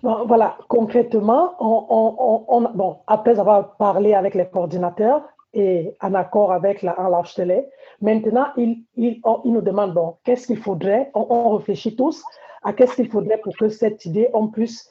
Voilà, 0.01 0.57
concrètement, 0.67 1.53
on, 1.59 2.69
bon, 2.73 2.97
après 3.07 3.39
avoir 3.39 3.75
parlé 3.77 4.13
avec 4.13 4.35
les 4.35 4.47
coordinateurs 4.47 5.23
et 5.53 5.95
en 6.01 6.13
accord 6.13 6.51
avec 6.51 6.81
la 6.81 6.95
télé, 7.35 7.65
maintenant, 8.01 8.47
ils, 8.57 8.83
nous 8.95 9.61
demandent, 9.61 9.93
bon, 9.93 10.15
qu'est-ce 10.23 10.47
qu'il 10.47 10.57
faudrait? 10.57 11.09
On, 11.15 11.55
réfléchit 11.57 11.95
tous 11.95 12.23
à 12.63 12.73
qu'est-ce 12.73 12.95
qu'il 12.95 13.09
faudrait 13.09 13.39
pour 13.39 13.55
que 13.55 13.69
cette 13.69 14.05
idée, 14.05 14.29
on 14.33 14.47
puisse 14.47 14.89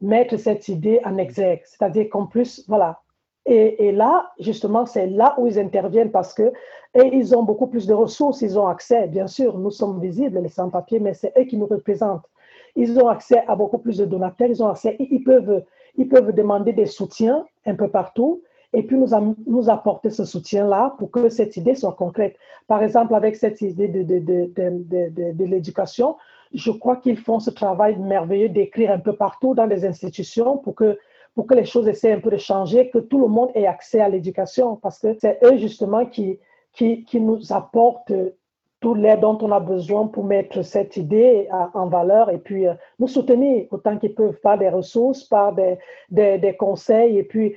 mettre 0.00 0.36
cette 0.36 0.68
idée 0.68 1.00
en 1.04 1.18
exergue, 1.18 1.62
c'est-à-dire 1.64 2.08
qu'on 2.08 2.26
puisse, 2.26 2.64
voilà, 2.68 3.00
Et, 3.50 3.92
là, 3.92 4.30
justement, 4.38 4.84
c'est 4.84 5.06
là 5.06 5.34
où 5.38 5.46
ils 5.46 5.58
interviennent 5.58 6.10
parce 6.10 6.34
que 6.34 6.52
et 6.94 7.10
ils 7.14 7.34
ont 7.34 7.42
beaucoup 7.42 7.66
plus 7.66 7.86
de 7.86 7.94
ressources, 7.94 8.42
ils 8.42 8.58
ont 8.58 8.66
accès, 8.66 9.06
bien 9.08 9.26
sûr, 9.26 9.58
nous 9.58 9.70
sommes 9.70 10.00
visibles, 10.00 10.38
les 10.38 10.48
sans-papiers, 10.48 11.00
mais 11.00 11.14
c'est 11.14 11.32
eux 11.38 11.44
qui 11.44 11.56
nous 11.56 11.66
représentent. 11.66 12.26
Ils 12.76 12.98
ont 13.00 13.08
accès 13.08 13.42
à 13.46 13.56
beaucoup 13.56 13.78
plus 13.78 13.96
de 13.96 14.04
donateurs, 14.04 14.48
ils 14.48 14.62
ont 14.62 14.68
accès, 14.68 14.96
ils 14.98 15.22
peuvent, 15.24 15.64
ils 15.96 16.08
peuvent 16.08 16.32
demander 16.32 16.74
des 16.74 16.86
soutiens 16.86 17.46
un 17.64 17.74
peu 17.74 17.88
partout 17.88 18.42
et 18.74 18.82
puis 18.82 18.96
nous, 18.96 19.70
apporter 19.70 20.10
ce 20.10 20.26
soutien-là 20.26 20.94
pour 20.98 21.10
que 21.10 21.30
cette 21.30 21.56
idée 21.56 21.74
soit 21.74 21.94
concrète. 21.94 22.36
Par 22.66 22.82
exemple, 22.82 23.14
avec 23.14 23.36
cette 23.36 23.62
idée 23.62 23.88
de, 23.88 24.02
de, 24.02 25.32
de 25.32 25.44
l'éducation, 25.44 26.16
je 26.52 26.70
crois 26.70 26.96
qu'ils 26.96 27.18
font 27.18 27.40
ce 27.40 27.50
travail 27.50 27.96
merveilleux 27.96 28.50
d'écrire 28.50 28.90
un 28.90 28.98
peu 28.98 29.14
partout 29.14 29.54
dans 29.54 29.66
les 29.66 29.86
institutions 29.86 30.58
pour 30.58 30.74
que, 30.74 30.98
pour 31.38 31.46
que 31.46 31.54
les 31.54 31.66
choses 31.66 31.86
essaient 31.86 32.10
un 32.10 32.18
peu 32.18 32.32
de 32.32 32.36
changer, 32.36 32.90
que 32.90 32.98
tout 32.98 33.20
le 33.20 33.28
monde 33.28 33.52
ait 33.54 33.68
accès 33.68 34.00
à 34.00 34.08
l'éducation, 34.08 34.74
parce 34.74 34.98
que 34.98 35.16
c'est 35.20 35.38
eux 35.44 35.56
justement 35.56 36.04
qui, 36.04 36.40
qui, 36.72 37.04
qui 37.04 37.20
nous 37.20 37.52
apportent 37.52 38.12
tout 38.80 38.94
l'aide 38.94 39.20
dont 39.20 39.38
on 39.42 39.52
a 39.52 39.60
besoin 39.60 40.08
pour 40.08 40.24
mettre 40.24 40.62
cette 40.62 40.96
idée 40.96 41.48
en 41.74 41.86
valeur 41.86 42.28
et 42.30 42.38
puis 42.38 42.66
euh, 42.66 42.74
nous 42.98 43.06
soutenir 43.06 43.66
autant 43.70 43.98
qu'ils 43.98 44.16
peuvent 44.16 44.40
par 44.40 44.58
des 44.58 44.68
ressources, 44.68 45.22
par 45.22 45.52
des, 45.52 45.78
des, 46.10 46.38
des 46.38 46.56
conseils 46.56 47.18
et 47.18 47.22
puis 47.22 47.54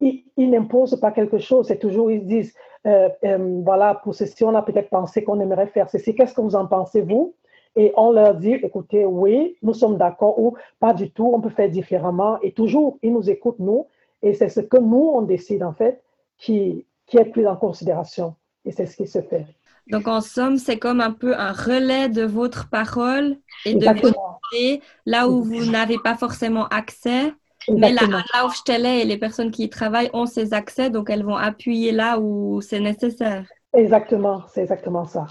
ils, 0.00 0.22
n'imposent 0.36 1.00
pas 1.00 1.10
quelque 1.10 1.38
chose, 1.38 1.66
c'est 1.66 1.80
toujours, 1.80 2.12
ils 2.12 2.24
disent, 2.24 2.54
euh, 2.86 3.08
euh, 3.24 3.62
voilà, 3.64 3.96
pour 3.96 4.14
ceci, 4.14 4.44
on 4.44 4.54
a 4.54 4.62
peut-être 4.62 4.90
pensé 4.90 5.24
qu'on 5.24 5.40
aimerait 5.40 5.66
faire 5.66 5.90
ceci, 5.90 6.14
qu'est-ce 6.14 6.34
que 6.34 6.40
vous 6.40 6.54
en 6.54 6.66
pensez, 6.66 7.00
vous? 7.00 7.34
Et 7.76 7.92
on 7.96 8.12
leur 8.12 8.34
dit, 8.34 8.52
écoutez, 8.52 9.04
oui, 9.04 9.56
nous 9.62 9.74
sommes 9.74 9.96
d'accord 9.96 10.38
ou 10.38 10.56
pas 10.78 10.94
du 10.94 11.10
tout, 11.10 11.30
on 11.34 11.40
peut 11.40 11.50
faire 11.50 11.68
différemment. 11.68 12.38
Et 12.40 12.52
toujours, 12.52 12.98
ils 13.02 13.12
nous 13.12 13.28
écoutent, 13.28 13.58
nous, 13.58 13.86
et 14.22 14.32
c'est 14.32 14.48
ce 14.48 14.60
que 14.60 14.78
nous, 14.78 15.10
on 15.14 15.22
décide, 15.22 15.62
en 15.62 15.72
fait, 15.72 16.02
qui, 16.38 16.86
qui 17.06 17.18
est 17.18 17.24
pris 17.24 17.46
en 17.46 17.56
considération. 17.56 18.36
Et 18.64 18.70
c'est 18.70 18.86
ce 18.86 18.96
qui 18.96 19.06
se 19.06 19.20
fait. 19.20 19.46
Donc, 19.88 20.08
en 20.08 20.20
somme, 20.20 20.56
c'est 20.56 20.78
comme 20.78 21.00
un 21.00 21.10
peu 21.12 21.36
un 21.36 21.52
relais 21.52 22.08
de 22.08 22.22
votre 22.22 22.70
parole 22.70 23.36
et 23.66 23.74
de 23.74 23.84
votre 23.84 24.14
idée, 24.52 24.80
là 25.04 25.28
où 25.28 25.42
vous 25.42 25.70
n'avez 25.70 25.98
pas 25.98 26.16
forcément 26.16 26.66
accès. 26.68 27.32
Mais 27.68 27.92
là, 27.92 28.02
là 28.06 28.46
où 28.46 28.50
je 28.50 28.72
et 28.72 29.04
les 29.04 29.18
personnes 29.18 29.50
qui 29.50 29.64
y 29.64 29.70
travaillent 29.70 30.10
ont 30.12 30.26
ces 30.26 30.54
accès, 30.54 30.90
donc 30.90 31.10
elles 31.10 31.24
vont 31.24 31.36
appuyer 31.36 31.92
là 31.92 32.18
où 32.18 32.60
c'est 32.60 32.80
nécessaire. 32.80 33.46
Exactement, 33.72 34.42
c'est 34.48 34.62
exactement 34.62 35.04
ça. 35.04 35.26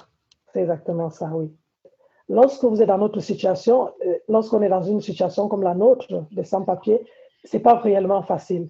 C'est 0.51 0.61
exactement 0.61 1.09
ça, 1.09 1.31
oui. 1.33 1.51
Lorsque 2.29 2.63
vous 2.63 2.81
êtes 2.81 2.87
dans 2.87 2.97
notre 2.97 3.19
situation, 3.19 3.91
euh, 4.05 4.15
lorsqu'on 4.29 4.61
est 4.61 4.69
dans 4.69 4.81
une 4.81 5.01
situation 5.01 5.47
comme 5.47 5.63
la 5.63 5.75
nôtre, 5.75 6.25
de 6.31 6.43
sans-papiers, 6.43 7.05
ce 7.43 7.57
n'est 7.57 7.63
pas 7.63 7.75
réellement 7.75 8.21
facile. 8.21 8.69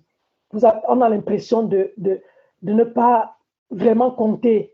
Vous 0.52 0.66
on 0.88 1.02
a 1.02 1.10
l'impression 1.10 1.64
de, 1.64 1.94
de, 1.98 2.22
de 2.62 2.74
ne 2.74 2.84
pas 2.84 3.36
vraiment 3.70 4.12
compter 4.12 4.74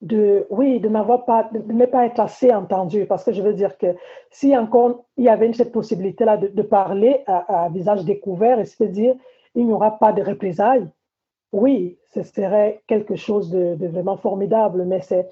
de, 0.00 0.46
oui, 0.48 0.80
de 0.80 0.88
n'avoir 0.88 1.24
pas, 1.24 1.50
de 1.52 1.72
ne 1.72 1.86
pas 1.86 2.06
être 2.06 2.20
assez 2.20 2.52
entendu, 2.52 3.04
parce 3.06 3.24
que 3.24 3.32
je 3.32 3.42
veux 3.42 3.52
dire 3.52 3.76
que 3.76 3.94
si 4.30 4.56
encore 4.56 5.04
il 5.16 5.24
y 5.24 5.28
avait 5.28 5.52
cette 5.52 5.72
possibilité-là 5.72 6.38
de, 6.38 6.62
parler 6.62 7.22
à, 7.26 7.68
visage 7.70 8.04
découvert, 8.04 8.58
et 8.58 8.64
c'est-à-dire 8.64 9.14
il 9.54 9.66
n'y 9.66 9.72
aura 9.72 9.98
pas 9.98 10.12
de 10.12 10.22
représailles, 10.22 10.88
oui, 11.52 11.98
ce 12.14 12.22
serait 12.22 12.82
quelque 12.86 13.16
chose 13.16 13.50
de, 13.50 13.76
vraiment 13.86 14.16
formidable, 14.16 14.84
mais 14.84 15.00
c'est... 15.00 15.30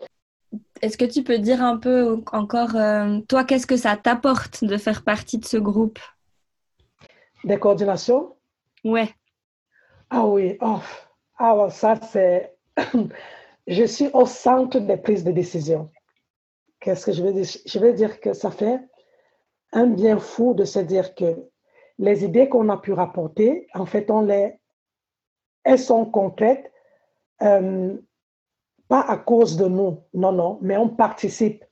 Est-ce 0.80 0.96
que 0.96 1.04
tu 1.04 1.22
peux 1.22 1.38
dire 1.38 1.62
un 1.62 1.76
peu 1.76 2.22
encore, 2.32 2.76
euh, 2.76 3.20
toi, 3.28 3.44
qu'est-ce 3.44 3.66
que 3.66 3.76
ça 3.76 3.96
t'apporte 3.96 4.64
de 4.64 4.76
faire 4.76 5.02
partie 5.02 5.38
de 5.38 5.44
ce 5.44 5.56
groupe? 5.56 5.98
Des 7.44 7.58
coordinations? 7.58 8.36
Ouais. 8.84 9.10
Ah 10.10 10.26
oui, 10.26 10.56
oh. 10.60 10.80
ah, 11.38 11.68
ça 11.70 11.96
c'est... 12.00 12.56
je 13.66 13.84
suis 13.84 14.08
au 14.12 14.24
centre 14.24 14.78
des 14.78 14.96
prises 14.96 15.24
de 15.24 15.32
décision. 15.32 15.90
Qu'est-ce 16.80 17.06
que 17.06 17.12
je 17.12 17.22
veux 17.22 17.32
dire? 17.32 17.46
Je 17.66 17.78
veux 17.78 17.92
dire 17.92 18.20
que 18.20 18.32
ça 18.32 18.50
fait 18.50 18.80
un 19.72 19.86
bien 19.86 20.18
fou 20.18 20.54
de 20.54 20.64
se 20.64 20.78
dire 20.78 21.14
que 21.14 21.36
les 21.98 22.24
idées 22.24 22.48
qu'on 22.48 22.68
a 22.68 22.76
pu 22.78 22.92
rapporter, 22.92 23.66
en 23.74 23.84
fait, 23.84 24.10
on 24.10 24.22
les, 24.22 24.54
elles 25.64 25.78
sont 25.78 26.06
concrètes, 26.06 26.72
euh, 27.42 27.96
pas 28.88 29.00
à 29.02 29.16
cause 29.16 29.56
de 29.56 29.66
nous, 29.66 29.98
non, 30.14 30.32
non, 30.32 30.58
mais 30.62 30.76
on 30.76 30.88
participe 30.88 31.64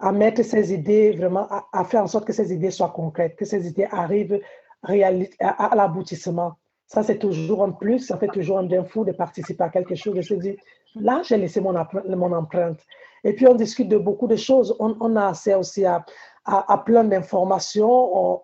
à 0.00 0.12
mettre 0.12 0.44
ces 0.44 0.72
idées 0.72 1.12
vraiment, 1.12 1.48
à, 1.72 1.84
faire 1.84 2.02
en 2.02 2.06
sorte 2.06 2.24
que 2.24 2.32
ces 2.32 2.52
idées 2.52 2.70
soient 2.70 2.92
concrètes, 2.94 3.36
que 3.36 3.44
ces 3.44 3.66
idées 3.66 3.88
arrivent 3.90 4.40
à, 4.82 5.74
l'aboutissement. 5.74 6.52
Ça, 6.86 7.02
c'est 7.02 7.18
toujours 7.18 7.64
un 7.64 7.72
plus, 7.72 8.00
ça 8.00 8.16
fait 8.16 8.28
toujours 8.28 8.58
un 8.58 8.64
bien 8.64 8.84
fou 8.84 9.04
de 9.04 9.12
participer 9.12 9.64
à 9.64 9.68
quelque 9.68 9.94
chose, 9.94 10.14
de 10.14 10.22
se 10.22 10.34
dire, 10.34 10.56
là, 10.94 11.22
j'ai 11.24 11.36
laissé 11.36 11.60
mon, 11.60 11.74
empreinte. 11.76 12.78
Et 13.24 13.34
puis, 13.34 13.46
on 13.46 13.54
discute 13.54 13.88
de 13.88 13.98
beaucoup 13.98 14.28
de 14.28 14.36
choses. 14.36 14.74
On, 14.78 15.16
a 15.16 15.28
accès 15.28 15.54
aussi 15.54 15.84
à, 15.84 16.04
à, 16.44 16.78
plein 16.78 17.04
d'informations. 17.04 18.40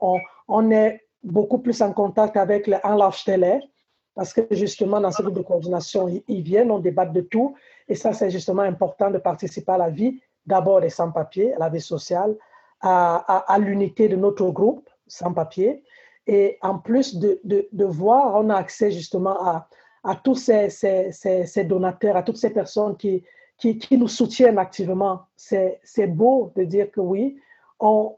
On, 0.48 0.70
est 0.70 1.00
beaucoup 1.22 1.58
plus 1.58 1.80
en 1.80 1.92
contact 1.92 2.36
avec 2.36 2.66
les 2.66 2.78
Télé, 3.24 3.60
parce 4.14 4.32
que 4.32 4.42
justement, 4.50 5.00
dans 5.00 5.10
ce 5.10 5.22
groupe 5.22 5.36
de 5.36 5.42
coordination, 5.42 6.08
ils, 6.28 6.42
viennent, 6.42 6.70
on 6.70 6.80
débat 6.80 7.06
de 7.06 7.20
tout. 7.20 7.54
Et 7.88 7.94
ça, 7.94 8.12
c'est 8.12 8.30
justement 8.30 8.62
important 8.62 9.10
de 9.10 9.18
participer 9.18 9.72
à 9.72 9.78
la 9.78 9.90
vie, 9.90 10.20
d'abord 10.46 10.80
des 10.80 10.90
sans-papiers, 10.90 11.54
à 11.54 11.58
la 11.58 11.68
vie 11.68 11.80
sociale, 11.80 12.36
à, 12.80 13.56
l'unité 13.58 14.08
de 14.08 14.16
notre 14.16 14.50
groupe 14.50 14.88
sans-papiers. 15.06 15.82
Et 16.26 16.58
en 16.62 16.78
plus 16.78 17.16
de, 17.16 17.40
de, 17.44 17.68
de, 17.72 17.84
voir, 17.84 18.34
on 18.34 18.50
a 18.50 18.56
accès 18.56 18.90
justement 18.90 19.46
à, 19.46 19.68
à 20.02 20.16
tous 20.16 20.34
ces, 20.36 20.70
ces, 20.70 21.12
ces, 21.12 21.64
donateurs, 21.64 22.16
à 22.16 22.22
toutes 22.22 22.36
ces 22.38 22.50
personnes 22.50 22.96
qui, 22.96 23.24
qui, 23.58 23.78
qui 23.78 23.98
nous 23.98 24.08
soutiennent 24.08 24.58
activement. 24.58 25.22
C'est 25.36 26.06
beau 26.06 26.52
de 26.56 26.64
dire 26.64 26.90
que 26.90 27.00
oui, 27.00 27.38
on, 27.78 28.16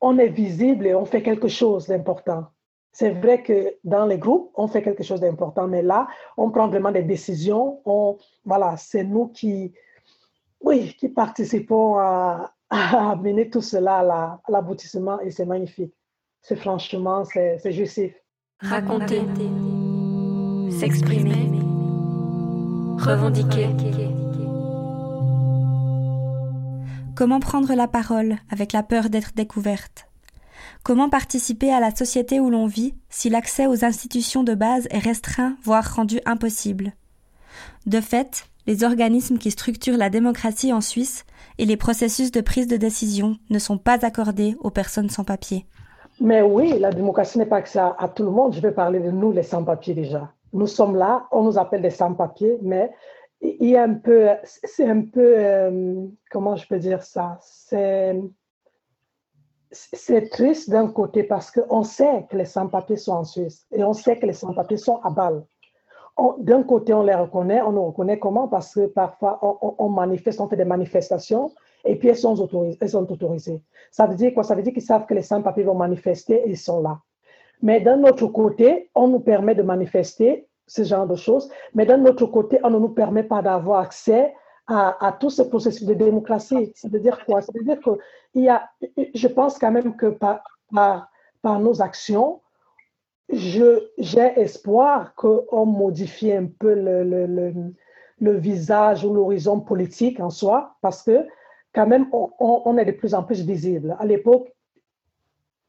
on 0.00 0.18
est 0.18 0.28
visible 0.28 0.86
et 0.86 0.94
on 0.94 1.04
fait 1.04 1.22
quelque 1.22 1.48
chose 1.48 1.86
d'important. 1.86 2.46
C'est 2.92 3.10
vrai 3.10 3.42
que 3.42 3.76
dans 3.84 4.06
les 4.06 4.18
groupes, 4.18 4.50
on 4.54 4.66
fait 4.66 4.82
quelque 4.82 5.04
chose 5.04 5.20
d'important, 5.20 5.68
mais 5.68 5.82
là, 5.82 6.08
on 6.36 6.50
prend 6.50 6.68
vraiment 6.68 6.90
des 6.90 7.02
décisions. 7.02 7.80
On, 7.84 8.18
voilà, 8.44 8.76
c'est 8.76 9.04
nous 9.04 9.28
qui, 9.28 9.72
oui, 10.60 10.94
qui 10.98 11.08
participons 11.08 11.98
à, 11.98 12.52
à 12.70 13.16
mener 13.16 13.48
tout 13.48 13.62
cela 13.62 13.98
à 13.98 14.40
l'aboutissement 14.48 15.20
et 15.20 15.30
c'est 15.30 15.46
magnifique 15.46 15.94
c'est 16.42 16.56
franchement, 16.56 17.24
c'est 17.24 17.72
justif. 17.72 18.12
Raconter, 18.60 19.22
s'exprimer, 20.70 21.50
revendiquer. 22.98 23.68
Comment 27.16 27.40
prendre 27.40 27.74
la 27.74 27.88
parole 27.88 28.36
avec 28.50 28.72
la 28.72 28.82
peur 28.82 29.10
d'être 29.10 29.32
découverte? 29.34 30.09
Comment 30.82 31.08
participer 31.08 31.72
à 31.72 31.80
la 31.80 31.94
société 31.94 32.40
où 32.40 32.50
l'on 32.50 32.66
vit 32.66 32.94
si 33.08 33.30
l'accès 33.30 33.66
aux 33.66 33.84
institutions 33.84 34.42
de 34.42 34.54
base 34.54 34.86
est 34.90 34.98
restreint, 34.98 35.56
voire 35.62 35.94
rendu 35.94 36.20
impossible? 36.26 36.92
De 37.86 38.00
fait, 38.00 38.46
les 38.66 38.84
organismes 38.84 39.38
qui 39.38 39.50
structurent 39.50 39.96
la 39.96 40.10
démocratie 40.10 40.72
en 40.72 40.80
Suisse 40.80 41.24
et 41.58 41.66
les 41.66 41.76
processus 41.76 42.30
de 42.30 42.40
prise 42.40 42.66
de 42.66 42.76
décision 42.76 43.36
ne 43.50 43.58
sont 43.58 43.78
pas 43.78 44.04
accordés 44.04 44.56
aux 44.60 44.70
personnes 44.70 45.10
sans 45.10 45.24
papier. 45.24 45.66
Mais 46.20 46.42
oui, 46.42 46.78
la 46.78 46.90
démocratie 46.90 47.38
n'est 47.38 47.46
pas 47.46 47.62
que 47.62 47.68
ça 47.68 47.96
à 47.98 48.08
tout 48.08 48.24
le 48.24 48.30
monde. 48.30 48.54
Je 48.54 48.60
vais 48.60 48.72
parler 48.72 49.00
de 49.00 49.10
nous, 49.10 49.32
les 49.32 49.42
sans-papiers 49.42 49.94
déjà. 49.94 50.30
Nous 50.52 50.66
sommes 50.66 50.96
là, 50.96 51.26
on 51.32 51.44
nous 51.44 51.58
appelle 51.58 51.82
des 51.82 51.90
sans-papiers, 51.90 52.58
mais 52.62 52.90
c'est 53.40 53.76
un 53.78 53.94
peu, 55.02 55.34
euh, 55.36 56.06
comment 56.30 56.56
je 56.56 56.66
peux 56.68 56.78
dire 56.78 57.02
ça? 57.02 57.38
C'est 57.40 58.20
c'est 59.72 60.28
triste 60.30 60.70
d'un 60.70 60.88
côté 60.88 61.22
parce 61.22 61.50
qu'on 61.50 61.82
sait 61.82 62.26
que 62.28 62.36
les 62.36 62.44
sans-papiers 62.44 62.96
sont 62.96 63.12
en 63.12 63.24
Suisse 63.24 63.66
et 63.72 63.84
on 63.84 63.92
sait 63.92 64.18
que 64.18 64.26
les 64.26 64.32
sans-papiers 64.32 64.76
sont 64.76 65.00
à 65.02 65.10
Bâle. 65.10 65.44
D'un 66.38 66.64
côté, 66.64 66.92
on 66.92 67.02
les 67.02 67.14
reconnaît, 67.14 67.62
on 67.62 67.72
nous 67.72 67.86
reconnaît 67.86 68.18
comment? 68.18 68.46
Parce 68.46 68.74
que 68.74 68.86
parfois, 68.86 69.38
on, 69.42 69.88
manifeste, 69.88 70.40
on 70.40 70.48
fait 70.48 70.56
des 70.56 70.66
manifestations 70.66 71.52
et 71.84 71.96
puis 71.96 72.08
elles 72.08 72.16
sont 72.16 72.38
autorisées. 72.38 72.78
Elles 72.80 72.90
sont 72.90 73.10
autorisées. 73.10 73.62
Ça 73.90 74.06
veut 74.06 74.16
dire 74.16 74.34
quoi? 74.34 74.42
Ça 74.42 74.54
veut 74.54 74.62
dire 74.62 74.72
qu'ils 74.74 74.82
savent 74.82 75.06
que 75.06 75.14
les 75.14 75.22
sans-papiers 75.22 75.62
vont 75.62 75.74
manifester 75.74 76.42
et 76.44 76.50
ils 76.50 76.58
sont 76.58 76.82
là. 76.82 76.98
Mais 77.62 77.80
d'un 77.80 78.02
autre 78.04 78.26
côté, 78.26 78.90
on 78.94 79.08
nous 79.08 79.20
permet 79.20 79.54
de 79.54 79.62
manifester 79.62 80.46
ce 80.66 80.82
genre 80.82 81.06
de 81.06 81.16
choses, 81.16 81.50
mais 81.74 81.86
d'un 81.86 82.04
autre 82.04 82.26
côté, 82.26 82.58
on 82.62 82.70
ne 82.70 82.78
nous 82.78 82.90
permet 82.90 83.24
pas 83.24 83.40
d'avoir 83.40 83.80
accès 83.80 84.34
à, 84.70 85.06
à, 85.06 85.12
tout 85.12 85.30
ce 85.30 85.42
processus 85.42 85.86
de 85.86 85.94
démocratie. 85.94 86.72
Ça 86.76 86.88
veut 86.88 87.00
dire 87.00 87.24
quoi? 87.26 87.42
Ça 87.42 87.52
veut 87.54 87.64
dire 87.64 87.80
que 87.80 87.90
y 88.34 88.48
a, 88.48 88.70
je 89.14 89.28
pense 89.28 89.58
quand 89.58 89.72
même 89.72 89.96
que 89.96 90.06
par, 90.06 90.42
nos 91.44 91.82
actions, 91.82 92.40
j'ai 93.28 94.32
espoir 94.36 95.14
qu'on 95.14 95.66
modifie 95.66 96.32
un 96.32 96.46
peu 96.46 96.74
le, 96.74 98.36
visage 98.36 99.04
ou 99.04 99.14
l'horizon 99.14 99.60
politique 99.60 100.20
en 100.20 100.30
soi, 100.30 100.76
parce 100.82 101.02
que 101.02 101.26
quand 101.74 101.86
même, 101.86 102.06
on, 102.12 102.76
est 102.76 102.84
de 102.84 102.92
plus 102.92 103.14
en 103.14 103.22
plus 103.22 103.44
visible. 103.44 103.96
À 103.98 104.06
l'époque, 104.06 104.52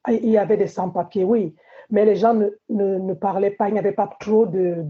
il 0.10 0.30
y 0.30 0.38
avait 0.38 0.58
des 0.58 0.68
sans-papiers, 0.68 1.24
oui, 1.24 1.56
mais 1.90 2.06
les 2.06 2.16
gens 2.16 2.34
ne, 2.70 3.14
parlaient 3.14 3.52
pas, 3.52 3.70
il 3.70 3.74
n'y 3.74 3.80
avait 3.80 3.94
pas 3.94 4.10
trop 4.20 4.46
de, 4.46 4.84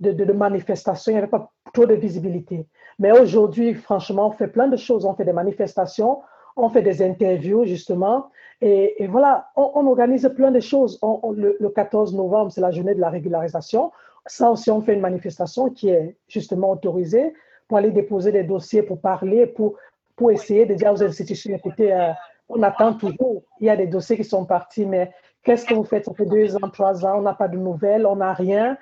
manifestations, 0.00 1.12
il 1.12 1.14
n'y 1.14 1.18
avait 1.18 1.28
pas 1.28 1.50
trop 1.72 1.86
de 1.86 1.94
visibilité. 1.94 2.66
Mais 2.98 3.12
aujourd'hui, 3.12 3.74
franchement, 3.74 4.28
on 4.28 4.32
fait 4.32 4.48
plein 4.48 4.68
de 4.68 4.76
choses. 4.76 5.04
On 5.04 5.14
fait 5.14 5.24
des 5.24 5.32
manifestations, 5.32 6.20
on 6.56 6.68
fait 6.68 6.82
des 6.82 7.02
interviews, 7.02 7.64
justement. 7.64 8.30
Et, 8.60 9.06
voilà, 9.08 9.48
on, 9.56 9.86
organise 9.86 10.30
plein 10.34 10.50
de 10.50 10.60
choses. 10.60 10.98
le, 11.02 11.56
le, 11.60 11.68
14 11.68 12.14
novembre, 12.14 12.50
c'est 12.50 12.62
la 12.62 12.70
journée 12.70 12.94
de 12.94 13.00
la 13.00 13.10
régularisation. 13.10 13.92
Ça 14.26 14.50
aussi, 14.50 14.70
on 14.70 14.80
fait 14.80 14.94
une 14.94 15.00
manifestation 15.00 15.70
qui 15.70 15.90
est 15.90 16.16
justement 16.28 16.70
autorisée 16.70 17.34
pour 17.68 17.78
aller 17.78 17.90
déposer 17.90 18.32
des 18.32 18.44
dossiers, 18.44 18.82
pour 18.82 19.00
parler, 19.00 19.46
pour, 19.46 19.76
pour 20.16 20.30
essayer 20.30 20.66
de 20.66 20.74
dire 20.74 20.92
aux 20.92 21.02
institutions, 21.02 21.54
écoutez, 21.54 21.92
euh, 21.92 22.12
on 22.48 22.62
attend 22.62 22.94
toujours. 22.94 23.42
Il 23.60 23.66
y 23.66 23.70
a 23.70 23.76
des 23.76 23.86
dossiers 23.86 24.16
qui 24.16 24.24
sont 24.24 24.44
partis, 24.44 24.86
mais 24.86 25.12
qu'est-ce 25.42 25.66
que 25.66 25.74
vous 25.74 25.84
faites? 25.84 26.04
Ça 26.06 26.14
fait 26.14 26.26
deux 26.26 26.56
ans, 26.56 26.70
trois 26.72 27.04
ans, 27.04 27.18
on 27.18 27.22
n'a 27.22 27.34
pas 27.34 27.48
de 27.48 27.56
nouvelles, 27.56 28.06
on 28.06 28.16
n'a 28.16 28.32
rien. 28.32 28.78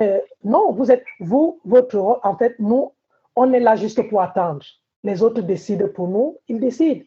Euh, 0.00 0.20
non, 0.42 0.72
vous 0.72 0.90
êtes, 0.90 1.04
vous, 1.20 1.60
votre 1.64 2.20
en 2.22 2.36
fait, 2.36 2.56
nous, 2.58 2.92
on 3.36 3.52
est 3.52 3.60
là 3.60 3.76
juste 3.76 4.08
pour 4.08 4.20
attendre. 4.20 4.64
Les 5.02 5.22
autres 5.22 5.42
décident 5.42 5.88
pour 5.88 6.08
nous, 6.08 6.38
ils 6.48 6.60
décident. 6.60 7.04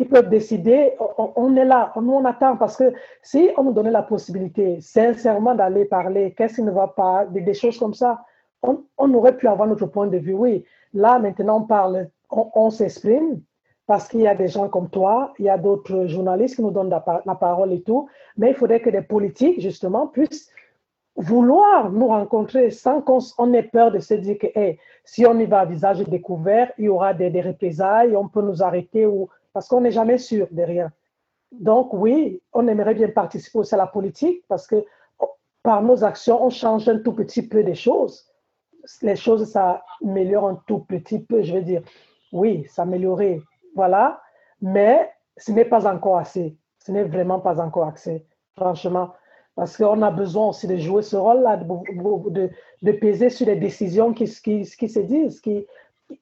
Ils 0.00 0.08
peuvent 0.08 0.28
décider, 0.28 0.92
on, 1.18 1.56
est 1.56 1.64
là, 1.64 1.92
nous 1.96 2.12
on 2.12 2.24
attend 2.24 2.56
parce 2.56 2.76
que 2.76 2.92
si 3.20 3.50
on 3.56 3.64
nous 3.64 3.72
donnait 3.72 3.90
la 3.90 4.02
possibilité 4.02 4.80
sincèrement 4.80 5.56
d'aller 5.56 5.86
parler, 5.86 6.34
qu'est-ce 6.36 6.56
qui 6.56 6.62
ne 6.62 6.70
va 6.70 6.86
pas, 6.86 7.26
des, 7.26 7.52
choses 7.52 7.78
comme 7.78 7.94
ça, 7.94 8.24
on, 8.62 8.84
aurait 9.14 9.36
pu 9.36 9.48
avoir 9.48 9.66
notre 9.66 9.86
point 9.86 10.06
de 10.06 10.18
vue. 10.18 10.34
Oui, 10.34 10.64
là 10.94 11.18
maintenant 11.18 11.62
on 11.62 11.66
parle, 11.66 12.08
on, 12.30 12.70
s'exprime 12.70 13.40
parce 13.88 14.06
qu'il 14.06 14.20
y 14.20 14.28
a 14.28 14.36
des 14.36 14.46
gens 14.46 14.68
comme 14.68 14.88
toi, 14.88 15.32
il 15.40 15.46
y 15.46 15.50
a 15.50 15.58
d'autres 15.58 16.06
journalistes 16.06 16.54
qui 16.54 16.62
nous 16.62 16.70
donnent 16.70 16.90
la, 16.90 17.34
parole 17.34 17.72
et 17.72 17.82
tout, 17.82 18.08
mais 18.36 18.50
il 18.50 18.54
faudrait 18.54 18.80
que 18.80 18.90
les 18.90 19.02
politiques 19.02 19.60
justement 19.60 20.06
puissent 20.06 20.48
vouloir 21.18 21.90
nous 21.90 22.06
rencontrer 22.06 22.70
sans 22.70 23.02
qu'on 23.02 23.52
ait 23.52 23.64
peur 23.64 23.90
de 23.90 23.98
se 23.98 24.14
dire 24.14 24.38
que 24.38 24.46
si 25.04 25.26
on 25.26 25.38
y 25.38 25.46
va 25.46 25.60
à 25.60 25.64
visage 25.64 25.98
découvert, 26.04 26.72
il 26.78 26.84
y 26.84 26.88
aura 26.88 27.12
des, 27.12 27.28
des 27.28 27.40
représailles, 27.40 28.16
on 28.16 28.28
peut 28.28 28.40
nous 28.40 28.62
arrêter 28.62 29.04
ou 29.04 29.28
parce 29.52 29.66
qu'on 29.68 29.80
n'est 29.80 29.90
jamais 29.90 30.18
sûr 30.18 30.46
de 30.50 30.62
rien. 30.62 30.92
Donc 31.50 31.92
oui, 31.92 32.40
on 32.52 32.68
aimerait 32.68 32.94
bien 32.94 33.08
participer 33.08 33.58
aussi 33.58 33.74
à 33.74 33.78
la 33.78 33.88
politique 33.88 34.44
parce 34.48 34.66
que 34.66 34.84
par 35.62 35.82
nos 35.82 36.04
actions, 36.04 36.42
on 36.42 36.50
change 36.50 36.88
un 36.88 36.98
tout 37.00 37.12
petit 37.12 37.46
peu 37.46 37.64
des 37.64 37.74
choses. 37.74 38.26
Les 39.02 39.16
choses, 39.16 39.50
ça 39.50 39.82
améliore 40.04 40.48
un 40.48 40.62
tout 40.66 40.78
petit 40.78 41.18
peu, 41.18 41.42
je 41.42 41.54
veux 41.54 41.62
dire. 41.62 41.82
Oui, 42.32 42.64
ça 42.70 42.82
améliorer, 42.82 43.42
voilà, 43.74 44.20
mais 44.62 45.10
ce 45.36 45.50
n'est 45.50 45.64
pas 45.64 45.86
encore 45.92 46.18
assez. 46.18 46.56
Ce 46.78 46.92
n'est 46.92 47.04
vraiment 47.04 47.40
pas 47.40 47.60
encore 47.60 47.88
assez, 47.88 48.24
franchement. 48.56 49.12
Parce 49.58 49.76
qu'on 49.76 50.02
a 50.02 50.12
besoin 50.12 50.50
aussi 50.50 50.68
de 50.68 50.76
jouer 50.76 51.02
ce 51.02 51.16
rôle-là, 51.16 51.56
de, 51.56 52.92
peser 52.92 53.28
sur 53.28 53.44
les 53.44 53.56
décisions 53.56 54.12
qui 54.12 54.28
se 54.28 55.00
disent, 55.00 55.40
qui, 55.40 55.66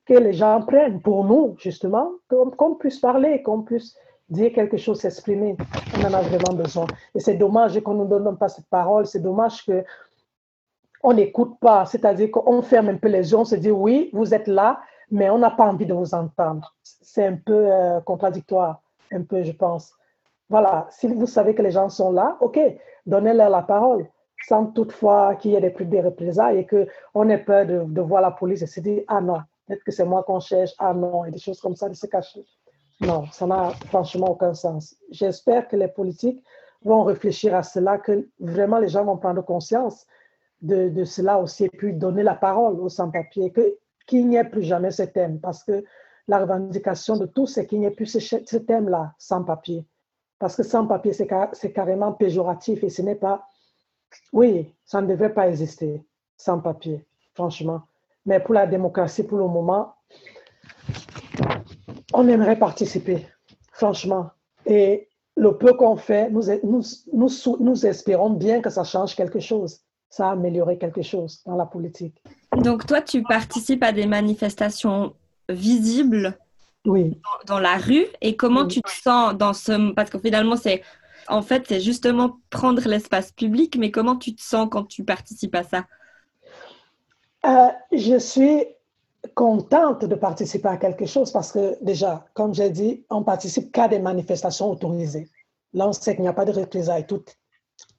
que 0.07 0.15
les 0.15 0.33
gens 0.33 0.63
prennent 0.63 1.03
pour 1.03 1.23
nous, 1.23 1.55
justement, 1.59 2.13
qu'on 2.31 2.75
puisse 2.77 2.99
parler, 2.99 3.43
qu'on 3.43 3.61
puisse 3.61 3.95
dire 4.31 4.55
quelque 4.55 4.79
chose, 4.79 5.01
s'exprimer. 5.01 5.55
On 5.99 6.07
en 6.07 6.15
a 6.15 6.23
vraiment 6.23 6.55
besoin. 6.57 6.87
Et 7.15 7.21
c'est 7.21 7.35
dommage 7.35 7.79
qu'on 7.81 7.93
ne 7.93 8.05
nous 8.05 8.09
donne 8.09 8.39
pas 8.39 8.49
cette 8.49 8.71
parole. 8.71 9.07
C'est 9.07 9.21
dommage 9.21 9.67
que 9.67 9.85
on 11.03 11.13
n'écoute 11.13 11.59
pas. 11.61 11.85
C'est-à-dire 11.85 12.31
qu'on 12.31 12.63
ferme 12.63 12.89
un 12.89 12.97
peu 12.97 13.09
les 13.09 13.33
yeux, 13.33 13.37
on 13.37 13.45
se 13.45 13.57
dit 13.57 13.71
oui, 13.71 14.09
vous 14.15 14.33
êtes 14.33 14.49
là, 14.49 14.81
mais 15.11 15.29
on 15.29 15.37
n'a 15.37 15.51
pas 15.51 15.67
envie 15.67 15.85
de 15.85 15.93
vous 15.93 16.15
entendre. 16.15 16.75
C'est 16.83 17.27
un 17.27 17.37
peu 17.37 17.71
euh, 17.71 18.01
contradictoire, 18.01 18.81
un 19.13 19.25
peu, 19.25 19.43
je 19.43 19.53
pense. 19.53 19.93
Voilà, 20.49 20.87
si 20.91 21.07
vous 21.07 21.27
savez 21.27 21.55
que 21.55 21.61
les 21.61 21.73
gens 21.73 21.91
sont 21.91 22.13
là, 22.13 22.39
OK, 22.41 22.59
donnez-leur 23.07 23.51
la 23.51 23.63
parole, 23.63 24.07
sans 24.47 24.67
toutefois 24.67 25.37
qu'il 25.37 25.53
y 25.53 25.55
ait 25.55 25.61
des 25.61 25.71
plus 25.71 25.87
de 25.87 25.99
représailles 25.99 26.59
et 26.59 26.67
qu'on 26.67 27.29
ait 27.29 27.39
peur 27.39 27.67
de, 27.67 28.01
voir 28.01 28.21
la 28.21 28.31
police 28.31 28.63
et 28.63 28.67
se 28.67 28.81
dire, 28.81 29.03
ah 29.09 29.21
non, 29.21 29.39
peut-être 29.67 29.85
que 29.85 29.93
c'est 29.93 30.05
moi 30.05 30.23
qu'on 30.25 30.41
cherche, 30.41 30.73
ah 30.79 30.93
non, 30.93 31.25
et 31.25 31.31
des 31.31 31.39
choses 31.39 31.61
comme 31.61 31.77
ça, 31.77 31.89
de 31.89 31.95
se 31.95 32.07
cacher. 32.07 32.45
Non, 33.01 33.27
ça 33.31 33.47
n'a 33.47 33.71
franchement 33.87 34.31
aucun 34.31 34.55
sens. 34.55 34.97
J'espère 35.11 35.69
que 35.69 35.77
les 35.77 35.89
politiques 35.89 36.43
vont 36.83 37.05
réfléchir 37.05 37.55
à 37.55 37.63
cela, 37.63 37.99
que 37.99 38.29
vraiment 38.39 38.79
les 38.79 38.89
gens 38.89 39.05
vont 39.05 39.17
prendre 39.17 39.43
conscience 39.43 40.07
de, 40.63 41.05
cela 41.05 41.39
aussi 41.39 41.65
et 41.65 41.69
puis 41.69 41.93
donner 41.93 42.23
la 42.23 42.35
parole 42.35 42.81
aux 42.81 42.89
sans-papiers, 42.89 43.53
qu'il 44.07 44.29
n'y 44.29 44.37
ait 44.37 44.45
plus 44.45 44.63
jamais 44.63 44.91
ce 44.91 45.03
thème, 45.03 45.41
parce 45.41 45.63
que 45.63 45.85
la 46.29 46.39
revendication 46.39 47.17
de 47.17 47.27
tous, 47.27 47.47
c'est 47.47 47.67
qu'il 47.67 47.81
n'y 47.81 47.87
ait 47.87 47.91
plus 47.91 48.07
ce, 48.07 48.19
ce 48.21 48.57
thème-là, 48.57 49.15
sans-papier. 49.19 49.87
Parce 50.39 50.57
que 50.57 50.63
sans 50.63 50.87
papier, 50.87 51.13
c'est 51.13 51.73
carrément 51.73 52.13
péjoratif 52.13 52.85
et 52.85 52.91
ce 52.91 53.03
n'est 53.03 53.15
pas. 53.15 53.49
Oui, 54.33 54.75
ça 54.85 55.01
ne 55.01 55.07
devrait 55.07 55.33
pas 55.33 55.49
exister 55.49 56.05
sans 56.37 56.61
papier, 56.61 57.05
franchement. 57.35 57.83
Mais 58.27 58.41
pour 58.41 58.55
la 58.55 58.67
démocratie, 58.67 59.23
pour 59.23 59.39
le 59.39 59.47
moment, 59.47 59.95
on 62.13 62.29
aimerait 62.29 62.59
participer, 62.59 63.27
franchement. 63.73 64.31
Et 64.67 65.09
le 65.37 65.57
peu 65.57 65.75
qu'on 65.75 65.97
fait, 65.97 66.31
nous, 66.31 66.43
nous, 66.65 66.83
nous, 67.13 67.29
nous, 67.61 67.87
espérons 67.87 68.31
bien 68.31 68.61
que 68.61 68.71
ça 68.71 68.85
change 68.85 69.15
quelque 69.15 69.41
chose, 69.41 69.81
ça 70.11 70.29
a 70.29 70.33
amélioré 70.33 70.79
quelque 70.79 71.03
chose 71.03 71.43
dans 71.45 71.57
la 71.57 71.67
politique. 71.67 72.23
Donc 72.57 72.87
toi, 72.87 73.01
tu 73.01 73.23
participes 73.23 73.83
à 73.83 73.93
des 73.93 74.07
manifestations 74.07 75.15
visibles 75.49 76.37
oui. 76.87 77.21
dans, 77.47 77.59
la 77.59 77.77
rue 77.77 78.07
et 78.21 78.37
comment 78.37 78.67
tu 78.67 78.81
te 78.81 78.91
sens 78.91 79.35
dans 79.35 79.53
ce... 79.53 79.93
Parce 79.93 80.11
que 80.11 80.19
finalement, 80.19 80.57
c'est 80.57 80.83
en 81.29 81.43
fait, 81.43 81.65
c'est 81.69 81.81
justement 81.81 82.39
prendre 82.51 82.87
l'espace 82.87 83.33
public, 83.33 83.77
mais 83.79 83.91
comment 83.91 84.17
tu 84.17 84.35
te 84.35 84.43
sens 84.43 84.69
quand 84.71 84.85
tu 84.85 85.05
participes 85.05 85.55
à 85.55 85.65
ça? 85.65 85.85
Euh, 87.45 87.69
Je 87.93 88.19
suis 88.19 88.65
contente 89.35 90.05
de 90.05 90.15
participer 90.15 90.69
à 90.69 90.77
quelque 90.77 91.07
chose 91.07 91.33
parce 91.33 91.53
que 91.53 91.77
déjà, 91.83 92.27
comme 92.35 92.55
j'ai 92.55 92.71
dit, 92.71 93.05
on 93.11 93.23
participe 93.23 93.73
qu'à 93.73 93.89
des 93.89 93.99
manifestations 93.99 94.71
autorisées. 94.71 95.29
Là, 95.73 95.89
on 95.89 95.93
sait 95.93 96.15
qu'il 96.15 96.23
n'y 96.23 96.29
a 96.29 96.33
pas 96.33 96.45
de 96.45 96.53
représailles, 96.53 97.07
tout, 97.07 97.25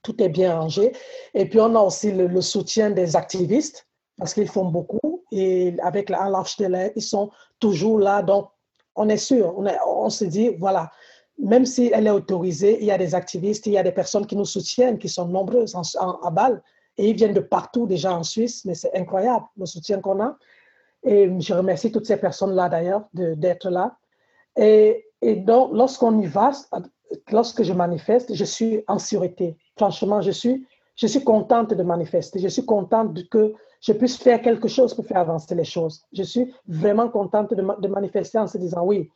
tout 0.01 0.21
est 0.21 0.29
bien 0.29 0.57
rangé. 0.59 0.93
Et 1.33 1.47
puis, 1.47 1.59
on 1.59 1.75
a 1.75 1.79
aussi 1.79 2.11
le, 2.11 2.41
soutien 2.41 2.91
des 2.91 3.15
activistes 3.15 3.87
parce 4.17 4.33
qu'ils 4.33 4.47
font 4.47 4.65
beaucoup 4.65 5.23
et 5.31 5.75
avec 5.83 6.09
la 6.09 6.29
l'air, 6.59 6.91
ils 6.95 7.01
sont 7.01 7.29
toujours 7.59 7.99
là. 7.99 8.23
Donc, 8.23 8.49
on 8.97 9.07
est 9.09 9.17
sûr, 9.17 9.55
on, 9.57 10.09
se 10.09 10.25
dit, 10.25 10.49
voilà, 10.59 10.91
même 11.37 11.65
si 11.65 11.91
elle 11.93 12.07
est 12.07 12.11
autorisée, 12.11 12.79
il 12.79 12.85
y 12.85 12.91
a 12.91 12.97
des 12.97 13.15
activistes, 13.15 13.67
il 13.67 13.73
y 13.73 13.77
a 13.77 13.83
des 13.83 13.91
personnes 13.91 14.25
qui 14.25 14.35
nous 14.35 14.45
soutiennent, 14.45 14.97
qui 14.97 15.07
sont 15.07 15.27
nombreuses 15.27 15.75
à 15.75 16.31
Bâle, 16.31 16.61
et 16.97 17.09
ils 17.09 17.15
viennent 17.15 17.33
de 17.33 17.39
partout 17.39 17.85
déjà 17.85 18.13
en 18.13 18.23
Suisse, 18.23 18.65
mais 18.65 18.73
c'est 18.73 18.93
incroyable 18.95 19.45
le 19.55 19.67
soutien 19.67 20.01
qu'on 20.01 20.19
a. 20.19 20.35
Et 21.03 21.29
je 21.39 21.53
remercie 21.53 21.91
toutes 21.91 22.07
ces 22.07 22.17
personnes-là 22.17 22.69
d'ailleurs 22.69 23.07
d'être 23.13 23.69
là. 23.69 23.97
Et, 24.57 25.05
et 25.21 25.35
donc, 25.35 25.69
lorsqu'on 25.73 26.19
y 26.19 26.25
va, 26.25 26.51
lorsque 27.31 27.61
je 27.61 27.73
manifeste, 27.73 28.33
je 28.33 28.43
suis 28.43 28.83
en 28.87 28.97
sûreté. 28.97 29.57
Franchement, 29.77 30.21
je 30.21 30.31
suis, 30.31 30.65
je 30.95 31.05
suis 31.05 31.23
contente 31.23 31.73
de 31.73 31.83
manifester. 31.83 32.39
Je 32.39 32.47
suis 32.47 32.65
contente 32.65 33.29
que 33.29 33.53
je 33.81 33.93
puisse 33.93 34.17
faire 34.17 34.41
quelque 34.41 34.67
chose 34.67 34.93
pour 34.93 35.05
faire 35.05 35.17
avancer 35.17 35.53
les 35.55 35.63
choses. 35.63 36.03
Je 36.13 36.23
suis 36.23 36.53
vraiment 36.67 37.09
contente 37.09 37.53
de, 37.53 37.87
manifester 37.87 38.39
en 38.39 38.47
se 38.47 38.57
disant 38.57 38.83
oui, 38.83 39.09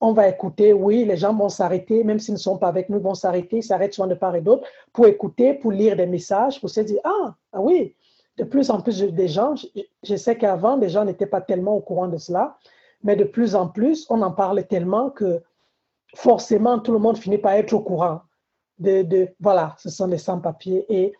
on 0.00 0.12
va 0.12 0.28
écouter, 0.28 0.72
oui, 0.72 1.04
les 1.04 1.16
gens 1.16 1.34
vont 1.34 1.48
s'arrêter, 1.48 2.04
même 2.04 2.18
s'ils 2.18 2.34
ne 2.34 2.38
sont 2.38 2.58
pas 2.58 2.68
avec 2.68 2.88
nous, 2.88 3.00
vont 3.00 3.14
s'arrêter, 3.14 3.62
s'arrêtent 3.62 3.94
souvent 3.94 4.08
de 4.08 4.14
part 4.14 4.36
et 4.36 4.42
d'autre 4.42 4.66
pour 4.92 5.06
écouter, 5.06 5.54
pour 5.54 5.72
lire 5.72 5.96
des 5.96 6.06
messages, 6.06 6.60
pour 6.60 6.70
se 6.70 6.80
dire 6.80 7.00
ah, 7.04 7.34
ah 7.52 7.60
oui, 7.60 7.94
de 8.36 8.44
plus 8.44 8.70
en 8.70 8.80
plus 8.80 9.00
de 9.00 9.26
gens, 9.26 9.54
je, 10.02 10.16
sais 10.16 10.36
qu'avant, 10.36 10.76
les 10.76 10.90
gens 10.90 11.04
n'étaient 11.04 11.26
pas 11.26 11.40
tellement 11.40 11.74
au 11.76 11.80
courant 11.80 12.08
de 12.08 12.18
cela, 12.18 12.58
mais 13.02 13.16
de 13.16 13.24
plus 13.24 13.54
en 13.54 13.68
plus, 13.68 14.06
on 14.10 14.20
en 14.22 14.32
parle 14.32 14.64
tellement 14.66 15.10
que 15.10 15.42
forcément, 16.14 16.78
tout 16.78 16.92
le 16.92 16.98
monde 16.98 17.16
finit 17.16 17.38
par 17.38 17.52
être 17.52 17.72
au 17.72 17.80
courant 17.80 18.20
de, 18.78 19.02
de 19.02 19.28
voilà, 19.40 19.74
ce 19.78 19.88
sont 19.88 20.06
les 20.06 20.18
sans-papiers 20.18 20.84
et 20.88 21.14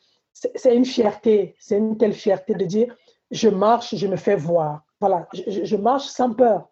c'est 0.55 0.77
une 0.77 0.85
fierté, 0.85 1.55
c'est 1.59 1.79
une 1.79 1.97
telle 1.97 2.13
fierté 2.13 2.55
de 2.55 2.65
dire, 2.65 2.95
je 3.31 3.49
marche, 3.49 3.95
je 3.95 4.07
me 4.07 4.17
fais 4.17 4.37
voir. 4.37 4.83
Voilà, 5.01 5.27
je, 5.33 5.77
marche 5.77 6.07
sans 6.07 6.35
peur. 6.35 6.69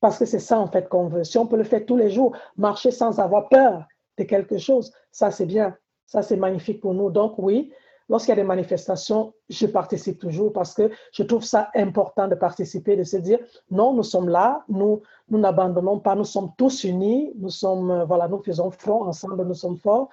Parce 0.00 0.18
que 0.18 0.24
c'est 0.24 0.38
ça 0.38 0.58
en 0.58 0.66
fait 0.66 0.88
qu'on 0.88 1.08
veut. 1.08 1.24
Si 1.24 1.38
on 1.38 1.46
peut 1.46 1.56
le 1.56 1.64
faire 1.64 1.84
tous 1.86 1.96
les 1.96 2.10
jours, 2.10 2.36
marcher 2.56 2.90
sans 2.90 3.18
avoir 3.18 3.48
peur 3.48 3.86
de 4.18 4.24
quelque 4.24 4.58
chose, 4.58 4.92
ça 5.10 5.30
c'est 5.30 5.46
bien. 5.46 5.76
Ça 6.06 6.22
c'est 6.22 6.36
magnifique 6.36 6.80
pour 6.80 6.92
nous. 6.92 7.10
Donc 7.10 7.34
oui, 7.38 7.72
lorsqu'il 8.08 8.30
y 8.30 8.32
a 8.32 8.36
des 8.36 8.42
manifestations, 8.42 9.32
je 9.48 9.66
participe 9.66 10.18
toujours 10.18 10.52
parce 10.52 10.74
que 10.74 10.90
je 11.12 11.22
trouve 11.22 11.44
ça 11.44 11.70
important 11.74 12.26
de 12.26 12.34
participer, 12.34 12.96
de 12.96 13.04
se 13.04 13.16
dire 13.16 13.38
non, 13.70 13.94
nous 13.94 14.02
sommes 14.02 14.28
là, 14.28 14.64
nous 14.68 15.02
n'abandonnons 15.30 16.00
pas, 16.00 16.14
nous 16.14 16.24
sommes 16.24 16.50
tous 16.58 16.84
unis, 16.84 17.32
nous 17.38 17.50
sommes 17.50 17.90
euh, 17.90 18.04
voilà, 18.04 18.28
nous 18.28 18.42
faisons 18.42 18.70
front 18.70 19.04
ensemble, 19.04 19.44
nous 19.44 19.54
sommes 19.54 19.78
forts. 19.78 20.08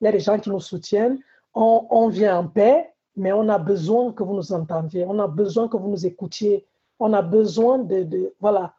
Il 0.00 0.04
y 0.04 0.08
a 0.08 0.12
des 0.12 0.20
gens 0.20 0.38
qui 0.38 0.50
nous 0.50 0.60
soutiennent 0.60 1.18
on, 1.54 2.08
vient 2.08 2.38
en 2.38 2.46
paix, 2.46 2.92
mais 3.16 3.32
on 3.32 3.48
a 3.48 3.58
besoin 3.58 4.12
que 4.12 4.22
vous 4.22 4.34
nous 4.34 4.52
entendiez, 4.52 5.04
on 5.06 5.18
a 5.18 5.28
besoin 5.28 5.68
que 5.68 5.76
vous 5.76 5.88
nous 5.88 6.06
écoutiez, 6.06 6.66
on 6.98 7.12
a 7.12 7.22
besoin 7.22 7.78
de, 7.78 8.34
voilà, 8.40 8.74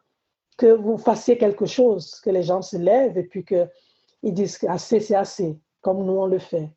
que 0.56 0.66
vous 0.66 0.98
fassiez 0.98 1.38
quelque 1.38 1.66
chose, 1.66 2.20
que 2.20 2.30
les 2.30 2.42
gens 2.42 2.62
se 2.62 2.76
lèvent 2.76 3.16
et 3.16 3.24
puis 3.24 3.44
qu'ils 3.44 4.34
disent 4.34 4.58
assez, 4.68 5.00
c'est 5.00 5.14
assez, 5.14 5.58
comme 5.80 6.04
nous 6.04 6.12
on 6.12 6.26
le 6.26 6.38
fait. 6.38 6.70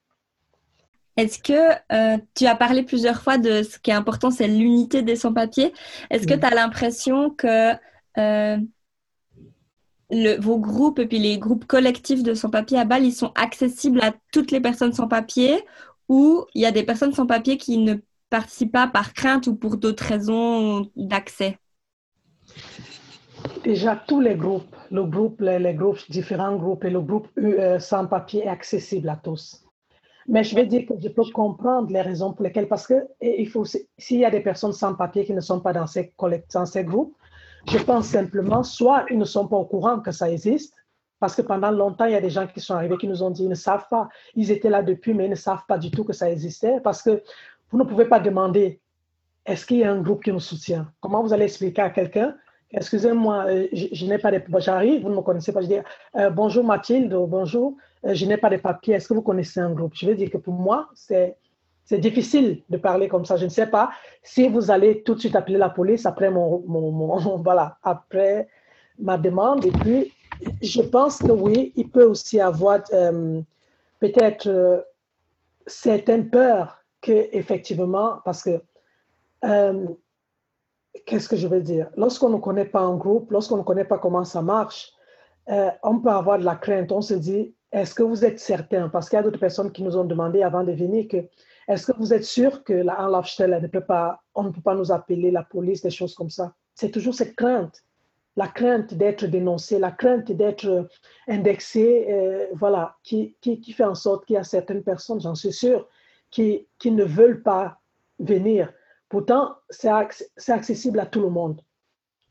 Est-ce 1.18 1.40
que 1.40 1.74
euh, 1.92 2.18
tu 2.34 2.46
as 2.46 2.56
parlé 2.56 2.84
plusieurs 2.84 3.22
fois 3.22 3.38
de 3.38 3.64
ce 3.64 3.78
qui 3.78 3.92
est 3.92 3.94
important, 3.94 4.32
c'est 4.32 4.48
l'unité 4.48 5.02
des 5.02 5.18
sans-papiers. 5.18 5.74
Est-ce 6.10 6.26
que 6.26 6.34
tu 6.34 6.46
as 6.46 6.50
l'impression 6.52 7.30
que 7.30 7.74
euh, 8.18 8.58
le, 10.12 10.40
vos 10.40 10.58
groupes 10.58 11.00
et 11.00 11.06
puis 11.06 11.20
les 11.20 11.38
groupes 11.38 11.66
collectifs 11.66 12.24
de 12.24 12.34
sans-papiers 12.34 12.80
à 12.80 12.86
Bâle, 12.86 13.04
ils 13.04 13.14
sont 13.14 13.32
accessibles 13.36 14.02
à 14.02 14.14
toutes 14.32 14.52
les 14.52 14.62
personnes 14.62 14.94
sans-papiers 14.94 15.64
ou 16.10 16.46
il 16.56 16.62
y 16.62 16.66
a 16.66 16.72
des 16.72 16.84
personnes 16.84 17.14
sans-papiers 17.14 17.58
qui 17.58 17.78
ne 17.78 17.96
participent 18.30 18.74
pas 18.74 18.88
par 18.88 19.14
crainte 19.14 19.48
ou 19.48 19.56
pour 19.56 19.78
d'autres 19.78 20.04
raisons 20.04 20.90
d'accès 20.96 21.58
Déjà, 23.64 23.96
tous 23.96 24.20
les 24.20 24.36
groupes, 24.36 24.76
le 24.92 25.06
groupe, 25.06 25.42
les, 25.42 25.74
groupes, 25.74 26.00
différents 26.10 26.56
groupes 26.56 26.84
et 26.86 26.90
le 26.90 27.02
groupe 27.02 27.28
euh, 27.38 27.80
sans 27.80 28.08
papier 28.08 28.44
est 28.46 28.50
accessible 28.50 29.10
à 29.10 29.16
tous. 29.16 29.64
Mais 30.28 30.44
je 30.44 30.56
vais 30.56 30.66
dire 30.66 30.86
que 30.88 30.94
je 31.02 31.08
peux 31.10 31.24
comprendre 31.34 31.92
les 31.92 32.02
raisons 32.02 32.34
pour 32.34 32.44
lesquelles, 32.44 32.68
parce 32.68 32.86
que 32.86 33.08
s'il 33.98 34.20
y 34.20 34.26
a 34.26 34.30
des 34.30 34.42
personnes 34.42 34.74
sans 34.74 34.94
papier 34.94 35.26
qui 35.26 35.34
ne 35.34 35.42
sont 35.42 35.60
pas 35.60 35.74
dans 35.74 35.88
ces 35.88 36.84
groupes, 36.84 37.16
je 37.68 37.78
pense 37.78 38.08
simplement, 38.08 38.64
soit 38.64 39.06
ils 39.10 39.18
ne 39.18 39.26
sont 39.26 39.48
pas 39.48 39.58
au 39.58 39.66
courant 39.66 40.00
que 40.00 40.12
ça 40.12 40.30
existe, 40.32 40.74
parce 41.20 41.36
que 41.36 41.42
pendant 41.42 41.72
longtemps, 41.72 42.06
il 42.06 42.14
y 42.14 42.16
a 42.16 42.22
des 42.22 42.30
gens 42.30 42.48
qui 42.48 42.60
sont 42.60 42.76
arrivés 42.76 42.98
qui 42.98 43.08
nous 43.08 43.24
ont 43.24 43.30
dit 43.30 43.44
ils 43.44 43.50
ne 43.50 43.56
savent 43.56 43.88
pas, 43.90 44.10
ils 44.36 44.52
étaient 44.52 44.70
là 44.70 44.84
depuis, 44.84 45.14
mais 45.14 45.26
ils 45.26 45.32
ne 45.32 45.36
savent 45.36 45.66
pas 45.68 45.78
du 45.78 45.92
tout 45.92 46.04
que 46.04 46.14
ça 46.14 46.32
existait, 46.32 46.80
parce 46.82 47.02
que 47.02 47.22
vous 47.72 47.78
ne 47.78 47.84
pouvez 47.84 48.06
pas 48.06 48.20
demander 48.20 48.80
est-ce 49.46 49.66
qu'il 49.66 49.78
y 49.78 49.84
a 49.84 49.92
un 49.92 50.02
groupe 50.02 50.24
qui 50.24 50.32
nous 50.32 50.40
soutient? 50.40 50.92
Comment 51.02 51.22
vous 51.22 51.34
allez 51.34 51.46
expliquer 51.46 51.82
à 51.82 51.90
quelqu'un 51.90 52.36
Excusez-moi, 52.72 53.46
euh, 53.48 53.68
je, 53.74 54.06
n'ai 54.06 54.20
pas 54.20 54.32
de. 54.32 54.42
J'arrive, 54.60 55.02
vous 55.02 55.10
ne 55.10 55.16
me 55.16 55.22
connaissez 55.22 55.52
pas. 55.52 55.62
Je 55.62 55.68
dis 55.68 55.78
euh, 56.16 56.30
bonjour 56.30 56.64
Mathilde, 56.64 57.12
bonjour, 57.28 57.76
euh, 58.06 58.14
je 58.14 58.26
n'ai 58.26 58.38
pas 58.38 58.52
de 58.52 58.58
papier. 58.58 58.94
Est-ce 58.94 59.08
que 59.08 59.16
vous 59.16 59.24
connaissez 59.24 59.60
un 59.60 59.72
groupe? 59.72 59.94
Je 59.96 60.06
veux 60.06 60.14
dire 60.14 60.30
que 60.30 60.38
pour 60.38 60.54
moi, 60.54 60.88
c'est 60.94 61.36
c'est 61.84 61.98
difficile 61.98 62.62
de 62.70 62.78
parler 62.78 63.08
comme 63.08 63.26
ça. 63.26 63.38
Je 63.38 63.46
ne 63.46 63.50
sais 63.50 63.66
pas 63.66 63.90
si 64.22 64.48
vous 64.48 64.70
allez 64.70 65.02
tout 65.02 65.16
de 65.16 65.20
suite 65.20 65.36
appeler 65.36 65.58
la 65.58 65.70
police 65.70 66.06
après 66.06 66.30
mon, 66.30 66.60
voilà, 67.44 67.80
après 67.82 68.48
ma 69.00 69.18
demande. 69.18 69.66
Et 69.66 69.72
puis, 69.72 70.14
je 70.62 70.82
pense 70.82 71.18
que 71.18 71.32
oui, 71.32 71.74
il 71.76 71.90
peut 71.90 72.06
aussi 72.06 72.40
avoir 72.40 72.82
euh, 72.94 73.42
peut-être 74.00 74.48
euh, 74.48 74.82
certaines 75.68 76.30
peurs 76.30 76.84
que 77.02 77.28
effectivement, 77.32 78.20
parce 78.26 78.44
que 78.44 78.62
euh, 79.46 79.88
qu'est-ce 81.06 81.30
que 81.30 81.38
je 81.38 81.48
veux 81.48 81.62
dire? 81.62 81.90
Lorsqu'on 81.96 82.30
ne 82.30 82.38
connaît 82.38 82.66
pas 82.66 82.82
un 82.82 82.96
groupe, 82.96 83.32
lorsqu'on 83.32 83.58
ne 83.58 83.64
connaît 83.64 83.86
pas 83.86 83.98
comment 83.98 84.26
ça 84.26 84.42
marche, 84.42 84.92
on 85.82 86.00
peut 86.00 86.12
avoir 86.12 86.38
de 86.38 86.46
la 86.46 86.56
crainte. 86.56 86.92
On 86.92 87.02
se 87.02 87.16
dit, 87.16 87.56
est-ce 87.72 87.96
que 87.96 88.04
vous 88.04 88.24
êtes 88.24 88.40
certain? 88.40 88.88
Parce 88.88 89.10
qu'il 89.10 89.18
y 89.18 89.20
a 89.20 89.24
d'autres 89.24 89.40
personnes 89.40 89.72
qui 89.72 89.82
nous 89.82 89.98
ont 89.98 90.04
demandé 90.04 90.44
avant 90.44 90.64
de 90.64 90.72
venir 90.74 91.08
que 91.08 91.18
est-ce 91.68 91.86
que 91.86 91.98
vous 91.98 92.14
êtes 92.14 92.24
sûr 92.24 92.64
que 92.64 92.74
la 92.74 93.00
Anlaufstelle 93.00 93.60
ne 93.62 93.68
peut 93.68 93.86
pas, 93.86 94.22
on 94.36 94.44
ne 94.44 94.50
peut 94.50 94.62
pas 94.62 94.76
nous 94.76 94.92
appeler 94.92 95.32
la 95.32 95.44
police, 95.44 95.82
des 95.82 95.90
choses 95.90 96.14
comme 96.14 96.30
ça. 96.30 96.54
C'est 96.76 96.92
toujours 96.92 97.14
cette 97.14 97.36
crainte, 97.36 97.84
la 98.36 98.48
crainte 98.48 98.94
d'être 98.94 99.26
dénoncé, 99.26 99.80
la 99.80 99.92
crainte 99.92 100.32
d'être 100.32 100.88
indexé, 101.28 102.08
euh, 102.10 102.48
voilà, 102.54 102.98
qui, 103.04 103.36
qui, 103.42 103.60
qui, 103.60 103.74
fait 103.74 103.84
en 103.84 103.96
sorte 103.96 104.26
qu'il 104.26 104.36
y 104.36 104.38
a 104.38 104.44
certaines 104.44 104.84
personnes, 104.84 105.20
j'en 105.20 105.36
suis 105.36 105.54
sûre, 105.54 105.88
qui, 106.32 106.68
qui 106.78 106.92
ne 106.92 107.04
veulent 107.04 107.42
pas 107.42 107.80
venir. 108.20 108.72
Pourtant, 109.10 109.56
c'est 109.70 109.90
accessible 109.90 111.00
à 111.00 111.06
tout 111.06 111.22
le 111.22 111.30
monde. 111.30 111.62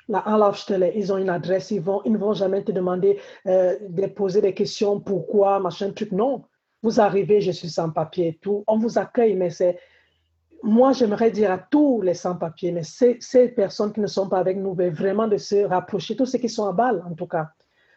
La 0.08 0.26
Anlaufstelle, 0.26 0.92
ils 0.94 1.12
ont 1.12 1.18
une 1.18 1.28
adresse, 1.28 1.70
ils, 1.70 1.80
vont, 1.80 2.00
ils 2.04 2.12
ne 2.12 2.18
vont 2.18 2.32
jamais 2.32 2.64
te 2.64 2.72
demander 2.72 3.20
euh, 3.46 3.76
de 3.80 4.06
poser 4.06 4.40
des 4.40 4.54
questions, 4.54 5.00
pourquoi, 5.00 5.60
machin, 5.60 5.90
truc. 5.90 6.12
Non, 6.12 6.44
vous 6.82 7.00
arrivez, 7.00 7.40
je 7.40 7.50
suis 7.50 7.68
sans 7.68 7.90
papier 7.90 8.38
tout, 8.40 8.64
on 8.66 8.78
vous 8.78 8.98
accueille, 8.98 9.34
mais 9.34 9.50
c'est. 9.50 9.78
Moi, 10.62 10.92
j'aimerais 10.92 11.30
dire 11.30 11.50
à 11.52 11.58
tous 11.58 12.00
les 12.00 12.14
sans-papiers, 12.14 12.72
mais 12.72 12.82
ces, 12.82 13.48
personnes 13.48 13.92
qui 13.92 14.00
ne 14.00 14.06
sont 14.06 14.28
pas 14.28 14.38
avec 14.38 14.56
nous, 14.56 14.74
vraiment 14.74 15.28
de 15.28 15.36
se 15.36 15.64
rapprocher, 15.64 16.16
tous 16.16 16.26
ceux 16.26 16.38
qui 16.38 16.48
sont 16.48 16.66
à 16.66 16.72
balle 16.72 17.02
en 17.08 17.14
tout 17.14 17.26
cas, 17.26 17.50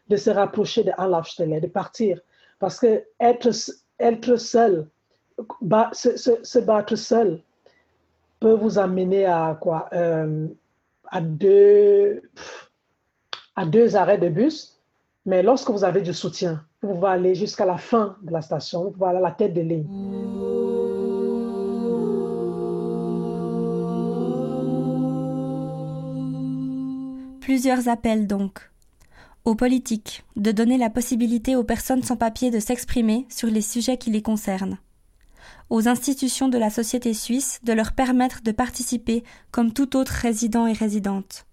de 0.07 0.15
se 0.15 0.29
rapprocher 0.29 0.83
de 0.83 0.91
Anlaufstelle, 0.97 1.59
de 1.59 1.67
partir. 1.67 2.19
Parce 2.59 2.79
que 2.79 3.03
être, 3.19 3.51
seul, 3.51 4.87
se, 5.93 6.43
se, 6.43 6.59
battre 6.59 6.95
seul, 6.95 7.41
peut 8.39 8.53
vous 8.53 8.77
amener 8.77 9.25
à 9.25 9.57
quoi 9.59 9.89
euh, 9.93 10.47
à, 11.07 11.21
deux, 11.21 12.21
à 13.55 13.65
deux 13.65 13.95
arrêts 13.95 14.19
de 14.19 14.29
bus. 14.29 14.79
Mais 15.25 15.41
lorsque 15.43 15.69
vous 15.69 15.83
avez 15.83 16.01
du 16.01 16.13
soutien, 16.13 16.63
vous 16.81 16.95
pouvez 16.95 17.09
aller 17.09 17.35
jusqu'à 17.35 17.65
la 17.65 17.77
fin 17.77 18.17
de 18.21 18.31
la 18.31 18.41
station, 18.41 18.83
vous 18.83 18.91
pouvez 18.91 19.07
aller 19.07 19.19
à 19.19 19.21
la 19.21 19.31
tête 19.31 19.53
de 19.53 19.61
ligne. 19.61 20.70
Plusieurs 27.51 27.89
appels 27.89 28.27
donc. 28.27 28.71
Aux 29.43 29.55
politiques 29.55 30.23
de 30.37 30.53
donner 30.53 30.77
la 30.77 30.89
possibilité 30.89 31.57
aux 31.57 31.65
personnes 31.65 32.01
sans 32.01 32.15
papier 32.15 32.49
de 32.49 32.61
s'exprimer 32.61 33.25
sur 33.27 33.49
les 33.49 33.59
sujets 33.59 33.97
qui 33.97 34.09
les 34.09 34.21
concernent. 34.21 34.77
Aux 35.69 35.89
institutions 35.89 36.47
de 36.47 36.57
la 36.57 36.69
société 36.69 37.13
suisse 37.13 37.59
de 37.63 37.73
leur 37.73 37.91
permettre 37.91 38.41
de 38.41 38.53
participer 38.53 39.25
comme 39.51 39.73
tout 39.73 39.97
autre 39.97 40.13
résident 40.13 40.65
et 40.65 40.71
résidente. 40.71 41.45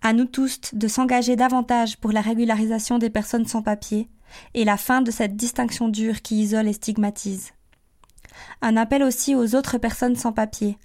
À 0.00 0.14
nous 0.14 0.24
tous 0.24 0.58
de 0.72 0.88
s'engager 0.88 1.36
davantage 1.36 1.98
pour 1.98 2.12
la 2.12 2.22
régularisation 2.22 2.96
des 2.96 3.10
personnes 3.10 3.46
sans 3.46 3.60
papier 3.60 4.08
et 4.54 4.64
la 4.64 4.78
fin 4.78 5.02
de 5.02 5.10
cette 5.10 5.36
distinction 5.36 5.90
dure 5.90 6.22
qui 6.22 6.40
isole 6.40 6.66
et 6.66 6.72
stigmatise. 6.72 7.52
Un 8.62 8.78
appel 8.78 9.02
aussi 9.02 9.34
aux 9.34 9.54
autres 9.54 9.76
personnes 9.76 10.16
sans 10.16 10.32
papier, 10.32 10.78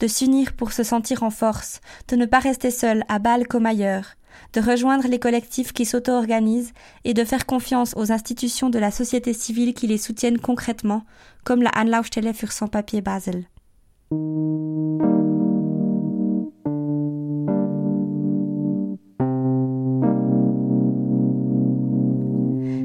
de 0.00 0.06
s'unir 0.06 0.54
pour 0.54 0.72
se 0.72 0.82
sentir 0.82 1.22
en 1.22 1.30
force, 1.30 1.80
de 2.08 2.16
ne 2.16 2.26
pas 2.26 2.38
rester 2.38 2.70
seuls 2.70 3.04
à 3.08 3.18
Bâle 3.18 3.46
comme 3.46 3.66
ailleurs, 3.66 4.16
de 4.54 4.60
rejoindre 4.60 5.06
les 5.06 5.18
collectifs 5.18 5.72
qui 5.72 5.84
s'auto-organisent 5.84 6.72
et 7.04 7.14
de 7.14 7.24
faire 7.24 7.46
confiance 7.46 7.92
aux 7.96 8.10
institutions 8.10 8.70
de 8.70 8.78
la 8.78 8.90
société 8.90 9.32
civile 9.32 9.74
qui 9.74 9.86
les 9.86 9.98
soutiennent 9.98 10.38
concrètement, 10.38 11.04
comme 11.44 11.62
la 11.62 11.70
Anlaufstelle 11.76 12.32
für 12.34 12.50
Sans-Papier 12.50 13.02
Basel. 13.02 13.44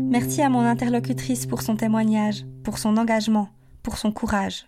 Merci 0.10 0.42
à 0.42 0.50
mon 0.50 0.62
interlocutrice 0.62 1.46
pour 1.46 1.62
son 1.62 1.76
témoignage, 1.76 2.46
pour 2.64 2.78
son 2.78 2.96
engagement, 2.98 3.50
pour 3.84 3.98
son 3.98 4.12
courage. 4.12 4.66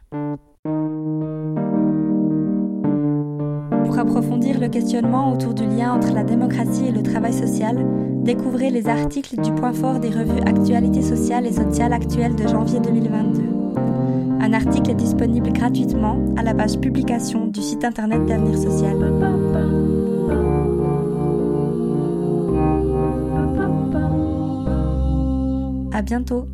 Approfondir 4.08 4.58
le 4.60 4.70
questionnement 4.70 5.34
autour 5.34 5.54
du 5.54 5.65
lien 5.65 5.91
entre 5.91 6.13
la 6.13 6.24
démocratie 6.24 6.86
et 6.88 6.91
le 6.91 7.04
travail 7.04 7.34
social, 7.34 7.86
découvrez 8.24 8.70
les 8.70 8.88
articles 8.88 9.39
du 9.41 9.52
point 9.52 9.74
fort 9.74 10.00
des 10.00 10.10
revues 10.10 10.41
Actualité 10.46 11.02
sociale 11.02 11.46
et 11.46 11.52
sociale 11.52 11.91
actuelle 11.91 12.34
de 12.36 12.48
janvier 12.48 12.80
2022. 12.80 13.41
Un 14.39 14.54
article 14.54 14.91
est 14.91 14.96
disponible 14.96 15.52
gratuitement 15.52 16.24
à 16.38 16.43
la 16.43 16.54
page 16.54 16.80
publication 16.80 17.48
du 17.48 17.62
site 17.62 17.84
internet 17.84 18.26
d'Avenir 18.26 18.58
Social. 18.58 18.96
À 25.91 26.02
bientôt 26.02 26.48